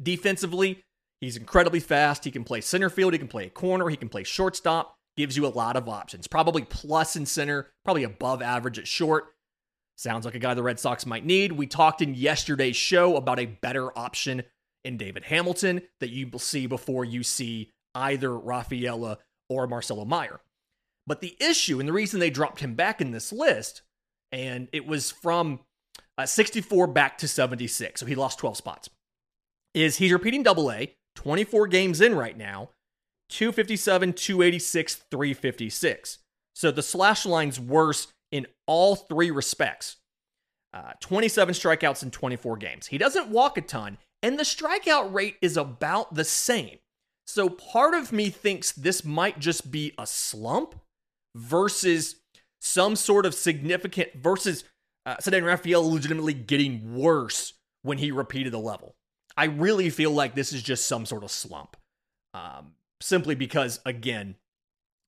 Defensively, 0.02 0.84
he's 1.20 1.36
incredibly 1.36 1.80
fast. 1.80 2.24
He 2.24 2.30
can 2.30 2.44
play 2.44 2.60
center 2.60 2.90
field, 2.90 3.14
he 3.14 3.18
can 3.18 3.28
play 3.28 3.48
corner, 3.48 3.88
he 3.88 3.96
can 3.96 4.08
play 4.08 4.22
shortstop, 4.22 4.96
gives 5.16 5.36
you 5.36 5.46
a 5.46 5.48
lot 5.48 5.76
of 5.76 5.88
options. 5.88 6.26
Probably 6.26 6.62
plus 6.62 7.16
in 7.16 7.26
center, 7.26 7.70
probably 7.84 8.04
above 8.04 8.42
average 8.42 8.78
at 8.78 8.86
short. 8.86 9.34
Sounds 9.98 10.24
like 10.24 10.36
a 10.36 10.38
guy 10.38 10.54
the 10.54 10.62
Red 10.62 10.78
Sox 10.78 11.04
might 11.06 11.26
need. 11.26 11.50
We 11.50 11.66
talked 11.66 12.00
in 12.02 12.14
yesterday's 12.14 12.76
show 12.76 13.16
about 13.16 13.40
a 13.40 13.46
better 13.46 13.96
option 13.98 14.44
in 14.84 14.96
David 14.96 15.24
Hamilton 15.24 15.82
that 15.98 16.10
you 16.10 16.28
will 16.28 16.38
see 16.38 16.68
before 16.68 17.04
you 17.04 17.24
see 17.24 17.72
either 17.96 18.38
Rafaela 18.38 19.18
or 19.48 19.66
Marcelo 19.66 20.04
Meyer. 20.04 20.38
But 21.04 21.20
the 21.20 21.36
issue 21.40 21.80
and 21.80 21.88
the 21.88 21.92
reason 21.92 22.20
they 22.20 22.30
dropped 22.30 22.60
him 22.60 22.74
back 22.74 23.00
in 23.00 23.10
this 23.10 23.32
list, 23.32 23.82
and 24.30 24.68
it 24.72 24.86
was 24.86 25.10
from 25.10 25.60
uh, 26.16 26.26
64 26.26 26.86
back 26.86 27.18
to 27.18 27.26
76, 27.26 27.98
so 27.98 28.06
he 28.06 28.14
lost 28.14 28.38
12 28.38 28.56
spots. 28.56 28.88
is 29.74 29.96
he's 29.96 30.12
repeating 30.12 30.44
double 30.44 30.70
A, 30.70 30.94
24 31.16 31.66
games 31.66 32.00
in 32.00 32.14
right 32.14 32.36
now, 32.36 32.70
257, 33.30 34.12
286, 34.12 34.94
356. 35.10 36.18
So 36.54 36.70
the 36.70 36.82
slash 36.82 37.26
line's 37.26 37.58
worse 37.58 38.12
in 38.32 38.46
all 38.66 38.96
three 38.96 39.30
respects. 39.30 39.96
Uh, 40.72 40.92
27 41.00 41.54
strikeouts 41.54 42.02
in 42.02 42.10
24 42.10 42.56
games. 42.58 42.86
He 42.86 42.98
doesn't 42.98 43.28
walk 43.28 43.56
a 43.56 43.62
ton, 43.62 43.98
and 44.22 44.38
the 44.38 44.44
strikeout 44.44 45.12
rate 45.12 45.36
is 45.40 45.56
about 45.56 46.14
the 46.14 46.24
same. 46.24 46.78
So 47.26 47.48
part 47.48 47.94
of 47.94 48.12
me 48.12 48.30
thinks 48.30 48.72
this 48.72 49.04
might 49.04 49.38
just 49.38 49.70
be 49.70 49.92
a 49.98 50.06
slump 50.06 50.74
versus 51.34 52.16
some 52.60 52.96
sort 52.96 53.26
of 53.26 53.34
significant 53.34 54.14
versus 54.14 54.64
uh, 55.06 55.16
Ceddanne 55.16 55.44
Rafaela 55.44 55.86
legitimately 55.86 56.34
getting 56.34 56.94
worse 56.94 57.54
when 57.82 57.98
he 57.98 58.10
repeated 58.10 58.52
the 58.52 58.58
level. 58.58 58.94
I 59.36 59.44
really 59.44 59.88
feel 59.88 60.10
like 60.10 60.34
this 60.34 60.52
is 60.52 60.62
just 60.62 60.86
some 60.86 61.06
sort 61.06 61.22
of 61.24 61.30
slump. 61.30 61.76
Um, 62.34 62.72
simply 63.00 63.34
because, 63.34 63.80
again, 63.86 64.34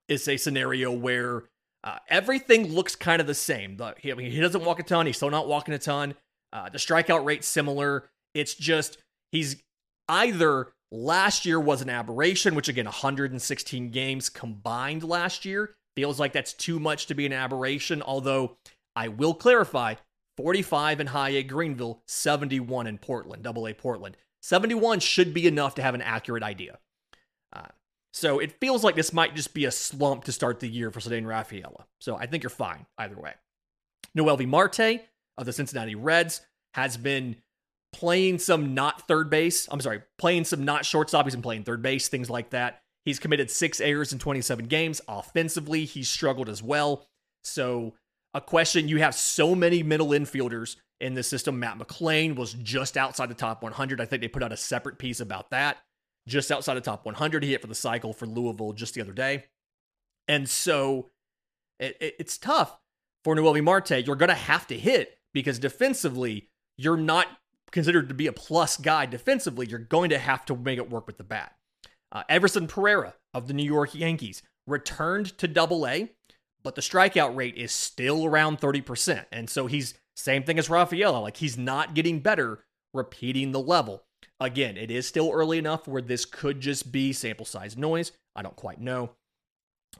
it's 0.08 0.28
a 0.28 0.36
scenario 0.36 0.92
where 0.92 1.44
uh, 1.82 1.98
everything 2.08 2.72
looks 2.72 2.94
kind 2.94 3.20
of 3.20 3.26
the 3.26 3.34
same. 3.34 3.78
He, 3.98 4.12
I 4.12 4.14
mean, 4.14 4.30
he 4.30 4.40
doesn't 4.40 4.64
walk 4.64 4.80
a 4.80 4.82
ton. 4.82 5.06
He's 5.06 5.16
still 5.16 5.30
not 5.30 5.48
walking 5.48 5.74
a 5.74 5.78
ton. 5.78 6.14
Uh, 6.52 6.68
the 6.68 6.78
strikeout 6.78 7.24
rate's 7.24 7.46
similar. 7.46 8.10
It's 8.34 8.54
just 8.54 8.98
he's 9.32 9.62
either 10.08 10.72
last 10.92 11.46
year 11.46 11.58
was 11.58 11.80
an 11.80 11.88
aberration, 11.88 12.54
which 12.54 12.68
again, 12.68 12.84
116 12.84 13.90
games 13.90 14.28
combined 14.28 15.04
last 15.04 15.44
year 15.44 15.74
feels 15.96 16.20
like 16.20 16.32
that's 16.32 16.52
too 16.52 16.78
much 16.78 17.06
to 17.06 17.14
be 17.14 17.26
an 17.26 17.32
aberration. 17.32 18.02
Although 18.02 18.56
I 18.94 19.08
will 19.08 19.34
clarify 19.34 19.94
45 20.36 21.00
in 21.00 21.06
high 21.08 21.30
A 21.30 21.42
Greenville, 21.42 22.02
71 22.06 22.86
in 22.86 22.98
Portland, 22.98 23.42
double 23.42 23.66
A 23.66 23.74
Portland. 23.74 24.16
71 24.42 25.00
should 25.00 25.34
be 25.34 25.46
enough 25.46 25.74
to 25.74 25.82
have 25.82 25.94
an 25.94 26.02
accurate 26.02 26.42
idea. 26.42 26.78
Uh, 27.52 27.66
so 28.12 28.38
it 28.38 28.58
feels 28.60 28.82
like 28.82 28.96
this 28.96 29.12
might 29.12 29.36
just 29.36 29.54
be 29.54 29.64
a 29.64 29.70
slump 29.70 30.24
to 30.24 30.32
start 30.32 30.60
the 30.60 30.68
year 30.68 30.90
for 30.90 31.00
Ceddanne 31.00 31.26
Rafaela. 31.26 31.86
So 32.00 32.16
I 32.16 32.26
think 32.26 32.42
you're 32.42 32.50
fine 32.50 32.86
either 32.98 33.16
way. 33.16 33.34
Noelvi 34.16 34.46
Marte 34.46 35.02
of 35.38 35.46
the 35.46 35.52
Cincinnati 35.52 35.94
Reds 35.94 36.40
has 36.74 36.96
been 36.96 37.36
playing 37.92 38.38
some 38.38 38.74
not 38.74 39.06
third 39.06 39.30
base. 39.30 39.68
I'm 39.70 39.80
sorry, 39.80 40.02
playing 40.18 40.44
some 40.44 40.64
not 40.64 40.84
shortstop. 40.84 41.26
He's 41.26 41.34
been 41.34 41.42
playing 41.42 41.64
third 41.64 41.82
base, 41.82 42.08
things 42.08 42.30
like 42.30 42.50
that. 42.50 42.82
He's 43.04 43.18
committed 43.18 43.50
six 43.50 43.80
errors 43.80 44.12
in 44.12 44.18
27 44.18 44.66
games. 44.66 45.00
Offensively, 45.08 45.84
he's 45.84 46.10
struggled 46.10 46.48
as 46.48 46.62
well. 46.62 47.06
So, 47.42 47.94
a 48.34 48.40
question 48.40 48.86
you 48.86 48.98
have 48.98 49.14
so 49.14 49.54
many 49.54 49.82
middle 49.82 50.08
infielders 50.08 50.76
in 51.00 51.14
the 51.14 51.22
system. 51.22 51.58
Matt 51.58 51.78
McLain 51.78 52.36
was 52.36 52.52
just 52.52 52.96
outside 52.96 53.28
the 53.28 53.34
top 53.34 53.62
100. 53.62 54.00
I 54.00 54.04
think 54.04 54.20
they 54.20 54.28
put 54.28 54.42
out 54.42 54.52
a 54.52 54.56
separate 54.56 54.98
piece 54.98 55.20
about 55.20 55.50
that. 55.50 55.78
Just 56.30 56.52
outside 56.52 56.74
the 56.74 56.80
top 56.80 57.04
100. 57.04 57.42
He 57.42 57.50
hit 57.50 57.60
for 57.60 57.66
the 57.66 57.74
cycle 57.74 58.12
for 58.12 58.26
Louisville 58.26 58.72
just 58.72 58.94
the 58.94 59.00
other 59.00 59.12
day. 59.12 59.46
And 60.28 60.48
so, 60.48 61.10
it, 61.80 61.96
it, 62.00 62.14
it's 62.20 62.38
tough 62.38 62.78
for 63.24 63.34
Noelvi 63.34 63.62
Marte. 63.62 64.06
You're 64.06 64.16
going 64.16 64.28
to 64.28 64.34
have 64.34 64.66
to 64.68 64.78
hit 64.78 65.18
because 65.32 65.58
defensively, 65.58 66.48
you're 66.76 66.96
not 66.96 67.26
considered 67.72 68.08
to 68.08 68.14
be 68.14 68.26
a 68.26 68.32
plus 68.32 68.76
guy 68.76 69.06
defensively. 69.06 69.66
You're 69.66 69.78
going 69.78 70.10
to 70.10 70.18
have 70.18 70.44
to 70.46 70.56
make 70.56 70.78
it 70.78 70.90
work 70.90 71.06
with 71.06 71.18
the 71.18 71.24
bat. 71.24 71.54
Uh, 72.12 72.22
Everson 72.28 72.66
Pereira 72.66 73.14
of 73.34 73.46
the 73.46 73.54
New 73.54 73.64
York 73.64 73.94
Yankees 73.94 74.42
returned 74.66 75.36
to 75.38 75.48
double 75.48 75.86
A, 75.86 76.10
but 76.62 76.74
the 76.74 76.80
strikeout 76.80 77.36
rate 77.36 77.56
is 77.56 77.72
still 77.72 78.24
around 78.24 78.60
30%. 78.60 79.24
And 79.32 79.48
so 79.48 79.66
he's 79.66 79.94
same 80.16 80.42
thing 80.42 80.58
as 80.58 80.68
Rafaela. 80.68 81.18
Like 81.18 81.38
he's 81.38 81.56
not 81.56 81.94
getting 81.94 82.20
better 82.20 82.64
repeating 82.92 83.52
the 83.52 83.60
level. 83.60 84.04
Again, 84.40 84.76
it 84.76 84.90
is 84.90 85.06
still 85.06 85.30
early 85.32 85.58
enough 85.58 85.86
where 85.86 86.00
this 86.00 86.24
could 86.24 86.60
just 86.60 86.90
be 86.90 87.12
sample 87.12 87.44
size 87.44 87.76
noise. 87.76 88.12
I 88.34 88.42
don't 88.42 88.56
quite 88.56 88.80
know. 88.80 89.10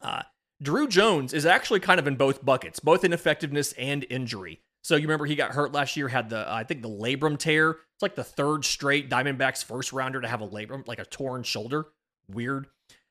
Uh, 0.01 0.23
Drew 0.63 0.89
Jones 0.89 1.33
is 1.33 1.47
actually 1.47 1.81
kind 1.81 1.99
of 1.99 2.07
in 2.07 2.17
both 2.17 2.45
buckets, 2.45 2.81
both 2.81 3.05
in 3.05 3.13
effectiveness 3.13 3.73
and 3.73 4.05
injury. 4.09 4.61
So 4.83 4.97
you 4.97 5.03
remember 5.03 5.27
he 5.27 5.37
got 5.37 5.53
hurt 5.53 5.73
last 5.73 5.97
year, 5.97 6.09
had 6.09 6.31
the, 6.31 6.51
uh, 6.51 6.55
I 6.55 6.65
think 6.65 6.83
the 6.83 6.89
labrum 6.89 7.39
tear. 7.39 7.71
It's 7.71 8.03
like 8.03 8.15
the 8.15 8.25
third 8.25 8.65
straight 8.65 9.11
Diamondbacks 9.11 9.63
first 9.63 9.93
rounder 9.93 10.21
to 10.21 10.29
have 10.29 10.41
a 10.41 10.49
labrum, 10.49 10.89
like 10.89 10.99
a 10.99 11.05
torn 11.05 11.43
shoulder. 11.43 11.87
Weird. 12.29 12.67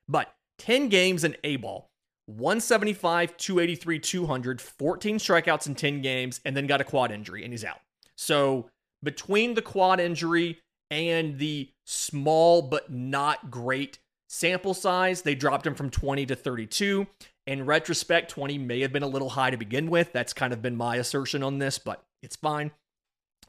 But 0.08 0.34
10 0.58 0.90
games 0.90 1.24
in 1.24 1.38
A 1.44 1.58
ball, 1.58 1.92
175, 2.26 3.38
283, 3.38 4.00
200, 4.00 4.62
14 4.62 5.18
strikeouts 5.18 5.68
in 5.68 5.76
10 5.76 6.02
games, 6.02 6.42
and 6.44 6.58
then 6.58 6.68
got 6.68 6.82
a 6.82 6.84
quad 6.84 7.12
injury, 7.12 7.44
and 7.44 7.54
he's 7.54 7.64
out. 7.64 7.80
So 8.16 8.70
between 9.04 9.54
the 9.54 9.62
quad 9.62 10.00
injury 10.00 10.60
and 10.92 11.38
the 11.38 11.70
small 11.86 12.62
but 12.62 12.92
not 12.92 13.52
great 13.52 14.00
sample 14.28 14.74
size, 14.74 15.22
they 15.22 15.36
dropped 15.36 15.66
him 15.66 15.76
from 15.76 15.90
20 15.90 16.26
to 16.28 16.36
32. 16.36 17.08
In 17.48 17.66
retrospect, 17.66 18.30
20 18.32 18.58
may 18.60 18.82
have 18.82 18.94
been 18.94 19.04
a 19.04 19.08
little 19.08 19.30
high 19.30 19.50
to 19.50 19.58
begin 19.58 19.90
with. 19.90 20.14
That's 20.14 20.34
kind 20.34 20.54
of 20.54 20.62
been 20.62 20.76
my 20.76 20.98
assertion 20.98 21.42
on 21.42 21.58
this, 21.58 21.80
but 21.80 22.04
it's 22.22 22.36
fine. 22.36 22.72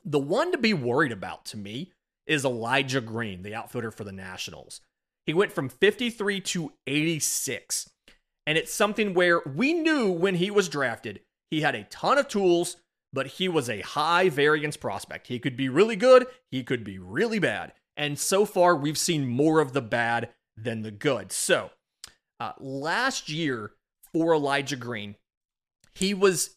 The 0.04 0.18
one 0.18 0.52
to 0.52 0.58
be 0.58 0.72
worried 0.72 1.12
about 1.12 1.44
to 1.46 1.58
me 1.58 1.92
is 2.26 2.44
Elijah 2.44 3.00
Green, 3.00 3.42
the 3.42 3.54
outfielder 3.54 3.90
for 3.90 4.04
the 4.04 4.12
Nationals. 4.12 4.80
He 5.26 5.34
went 5.34 5.52
from 5.52 5.68
53 5.68 6.40
to 6.40 6.72
86. 6.86 7.90
And 8.46 8.56
it's 8.56 8.72
something 8.72 9.14
where 9.14 9.42
we 9.44 9.74
knew 9.74 10.10
when 10.10 10.36
he 10.36 10.50
was 10.50 10.68
drafted, 10.68 11.20
he 11.50 11.60
had 11.60 11.74
a 11.74 11.84
ton 11.84 12.18
of 12.18 12.28
tools, 12.28 12.76
but 13.12 13.26
he 13.26 13.48
was 13.48 13.68
a 13.68 13.80
high 13.80 14.28
variance 14.28 14.76
prospect. 14.76 15.26
He 15.26 15.38
could 15.38 15.56
be 15.56 15.68
really 15.68 15.96
good, 15.96 16.26
he 16.50 16.62
could 16.62 16.84
be 16.84 16.98
really 16.98 17.38
bad. 17.38 17.72
And 17.96 18.18
so 18.18 18.44
far, 18.44 18.74
we've 18.74 18.98
seen 18.98 19.28
more 19.28 19.60
of 19.60 19.72
the 19.72 19.82
bad 19.82 20.30
than 20.56 20.82
the 20.82 20.90
good. 20.90 21.32
So, 21.32 21.70
uh, 22.38 22.52
last 22.58 23.28
year 23.28 23.72
for 24.12 24.34
Elijah 24.34 24.76
Green, 24.76 25.16
he 25.94 26.14
was 26.14 26.56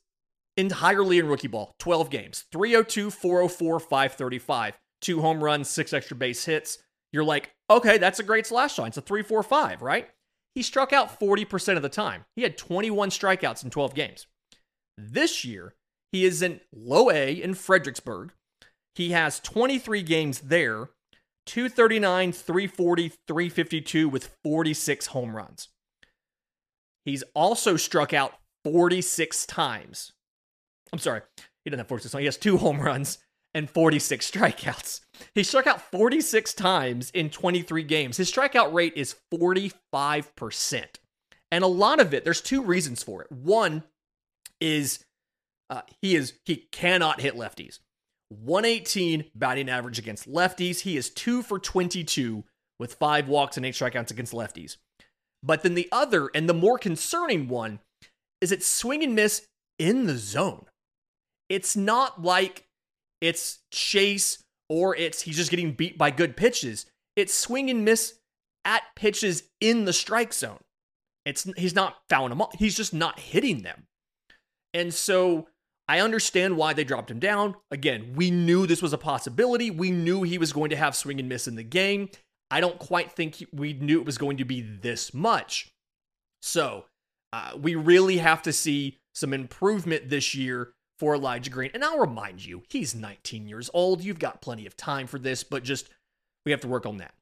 entirely 0.55 1.19
in 1.19 1.27
rookie 1.27 1.47
ball 1.47 1.75
12 1.79 2.09
games 2.09 2.45
302, 2.51 3.09
404, 3.09 3.79
535, 3.79 4.77
two 5.01 5.21
home 5.21 5.43
runs, 5.43 5.69
six 5.69 5.93
extra 5.93 6.15
base 6.15 6.45
hits. 6.45 6.77
You're 7.11 7.23
like, 7.23 7.51
okay, 7.69 7.97
that's 7.97 8.19
a 8.19 8.23
great 8.23 8.47
slash 8.47 8.77
line. 8.77 8.87
It's 8.87 8.97
a 8.97 9.01
345, 9.01 9.81
right? 9.81 10.09
He 10.55 10.61
struck 10.61 10.93
out 10.93 11.19
40% 11.19 11.75
of 11.75 11.81
the 11.81 11.89
time. 11.89 12.25
He 12.35 12.43
had 12.43 12.57
21 12.57 13.09
strikeouts 13.09 13.63
in 13.63 13.69
12 13.69 13.93
games. 13.93 14.27
This 14.97 15.43
year, 15.43 15.75
he 16.13 16.25
is 16.25 16.41
in 16.43 16.61
low 16.71 17.09
A 17.09 17.33
in 17.33 17.55
Fredericksburg. 17.55 18.31
He 18.95 19.11
has 19.11 19.39
23 19.39 20.03
games 20.03 20.41
there, 20.41 20.91
239, 21.47 22.31
340, 22.31 23.09
352 23.27 24.07
with 24.07 24.37
46 24.43 25.07
home 25.07 25.35
runs. 25.35 25.69
He's 27.03 27.23
also 27.33 27.75
struck 27.75 28.13
out 28.13 28.35
46 28.63 29.47
times. 29.47 30.13
I'm 30.93 30.99
sorry, 30.99 31.21
he 31.65 31.71
doesn't 31.71 31.79
have 31.79 31.87
46. 31.87 32.13
He 32.13 32.25
has 32.25 32.37
two 32.37 32.57
home 32.57 32.79
runs 32.79 33.17
and 33.55 33.67
46 33.67 34.29
strikeouts. 34.29 35.01
He 35.33 35.43
struck 35.43 35.65
out 35.65 35.81
46 35.91 36.53
times 36.53 37.09
in 37.11 37.31
23 37.31 37.83
games. 37.83 38.17
His 38.17 38.31
strikeout 38.31 38.71
rate 38.71 38.93
is 38.95 39.15
45%. 39.33 40.85
And 41.51 41.63
a 41.63 41.67
lot 41.67 41.99
of 41.99 42.13
it, 42.13 42.23
there's 42.23 42.41
two 42.41 42.61
reasons 42.61 43.01
for 43.01 43.23
it. 43.23 43.31
One 43.31 43.83
is 44.61 45.03
uh, 45.69 45.81
he 46.01 46.15
is 46.15 46.33
he 46.45 46.67
cannot 46.71 47.21
hit 47.21 47.35
lefties. 47.35 47.79
118 48.29 49.25
batting 49.35 49.69
average 49.69 49.99
against 49.99 50.29
lefties. 50.29 50.81
He 50.81 50.97
is 50.97 51.09
2 51.09 51.43
for 51.43 51.59
22 51.59 52.43
with 52.79 52.95
5 52.95 53.27
walks 53.27 53.57
and 53.57 53.65
8 53.65 53.73
strikeouts 53.73 54.11
against 54.11 54.33
lefties. 54.33 54.77
But 55.43 55.61
then 55.61 55.75
the 55.75 55.89
other 55.91 56.29
and 56.33 56.49
the 56.49 56.53
more 56.53 56.77
concerning 56.77 57.47
one 57.47 57.79
is 58.41 58.51
it's 58.51 58.67
swing 58.67 59.03
and 59.03 59.15
miss 59.15 59.47
in 59.77 60.05
the 60.05 60.17
zone. 60.17 60.65
It's 61.49 61.75
not 61.75 62.23
like 62.23 62.65
it's 63.21 63.59
chase 63.71 64.43
or 64.69 64.95
it's 64.95 65.21
he's 65.21 65.37
just 65.37 65.51
getting 65.51 65.73
beat 65.73 65.97
by 65.97 66.11
good 66.11 66.35
pitches. 66.35 66.85
It's 67.15 67.33
swing 67.33 67.69
and 67.69 67.85
miss 67.85 68.15
at 68.65 68.83
pitches 68.95 69.43
in 69.59 69.85
the 69.85 69.93
strike 69.93 70.33
zone. 70.33 70.59
It's 71.25 71.47
he's 71.57 71.75
not 71.75 71.97
fouling 72.09 72.29
them 72.29 72.41
off. 72.41 72.55
He's 72.57 72.75
just 72.75 72.93
not 72.93 73.19
hitting 73.19 73.61
them. 73.61 73.85
And 74.73 74.93
so 74.93 75.47
I 75.87 75.99
understand 75.99 76.57
why 76.57 76.73
they 76.73 76.83
dropped 76.83 77.11
him 77.11 77.19
down. 77.19 77.55
Again, 77.69 78.13
we 78.15 78.31
knew 78.31 78.65
this 78.65 78.81
was 78.81 78.93
a 78.93 78.97
possibility. 78.97 79.69
We 79.69 79.91
knew 79.91 80.23
he 80.23 80.37
was 80.37 80.53
going 80.53 80.69
to 80.69 80.75
have 80.75 80.95
swing 80.95 81.19
and 81.19 81.27
miss 81.27 81.47
in 81.47 81.55
the 81.55 81.63
game. 81.63 82.09
I 82.49 82.61
don't 82.61 82.79
quite 82.79 83.11
think 83.11 83.43
we 83.51 83.73
knew 83.73 83.99
it 83.99 84.05
was 84.05 84.17
going 84.17 84.37
to 84.37 84.45
be 84.45 84.61
this 84.61 85.13
much. 85.13 85.71
So 86.41 86.85
uh, 87.33 87.51
we 87.59 87.75
really 87.75 88.17
have 88.17 88.41
to 88.43 88.53
see 88.53 88.99
some 89.13 89.33
improvement 89.33 90.09
this 90.09 90.35
year 90.35 90.73
for 90.99 91.15
Elijah 91.15 91.49
Green. 91.49 91.71
And 91.73 91.83
I'll 91.83 91.99
remind 91.99 92.45
you, 92.45 92.63
he's 92.69 92.95
19 92.95 93.47
years 93.47 93.69
old. 93.73 94.03
You've 94.03 94.19
got 94.19 94.41
plenty 94.41 94.65
of 94.65 94.77
time 94.77 95.07
for 95.07 95.19
this, 95.19 95.43
but 95.43 95.63
just 95.63 95.89
we 96.45 96.51
have 96.51 96.61
to 96.61 96.67
work 96.67 96.85
on 96.85 96.97
that. 96.97 97.13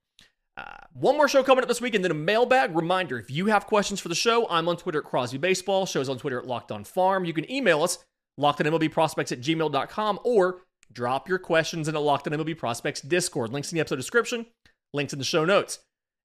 Uh, 0.58 0.86
one 0.94 1.16
more 1.16 1.28
show 1.28 1.44
coming 1.44 1.64
up 1.64 1.68
this 1.68 1.82
week, 1.82 1.96
and 1.96 2.04
then 2.04 2.12
a 2.12 2.16
mailbag. 2.16 2.76
Reminder 2.76 3.18
if 3.18 3.32
you 3.32 3.48
have 3.48 3.66
questions 3.66 4.00
for 4.00 4.10
the 4.10 4.16
show, 4.16 4.48
I'm 4.50 4.68
on 4.68 4.78
Twitter 4.78 5.00
at 5.00 5.06
Crosby 5.06 5.38
Baseball. 5.38 5.86
Show's 5.86 6.10
on 6.10 6.18
Twitter 6.18 6.38
at 6.38 6.46
Locked 6.46 6.72
On 6.72 6.84
Farm. 6.84 7.26
You 7.26 7.34
can 7.34 7.50
email 7.50 7.82
us, 7.84 8.00
lockedonmlbprospects 8.42 9.32
at 9.32 9.42
gmail.com, 9.42 10.20
or 10.24 10.62
Drop 10.94 11.30
your 11.30 11.40
questions 11.40 11.88
in 11.88 11.94
the 11.94 12.02
Locked 12.02 12.28
on 12.28 12.34
MLB 12.34 12.58
Prospects 12.58 13.02
Discord. 13.02 13.54
Links 13.54 13.72
in 13.72 13.76
the 13.76 13.82
episode 13.82 13.96
description, 13.96 14.46
links 14.94 15.14
in 15.14 15.20
the 15.20 15.26
show 15.26 15.46
notes. 15.46 15.80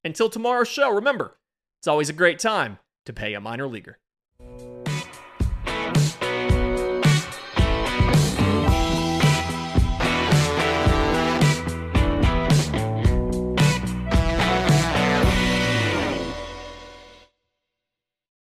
Until 0.05 0.29
tomorrow's 0.29 0.69
show, 0.69 0.91
remember, 0.91 1.39
it's 1.81 1.87
always 1.87 2.09
a 2.09 2.15
great 2.15 2.39
time 2.39 2.79
to 3.05 3.13
pay 3.13 3.35
a 3.35 3.41
minor 3.41 3.69
leaguer. 3.69 3.99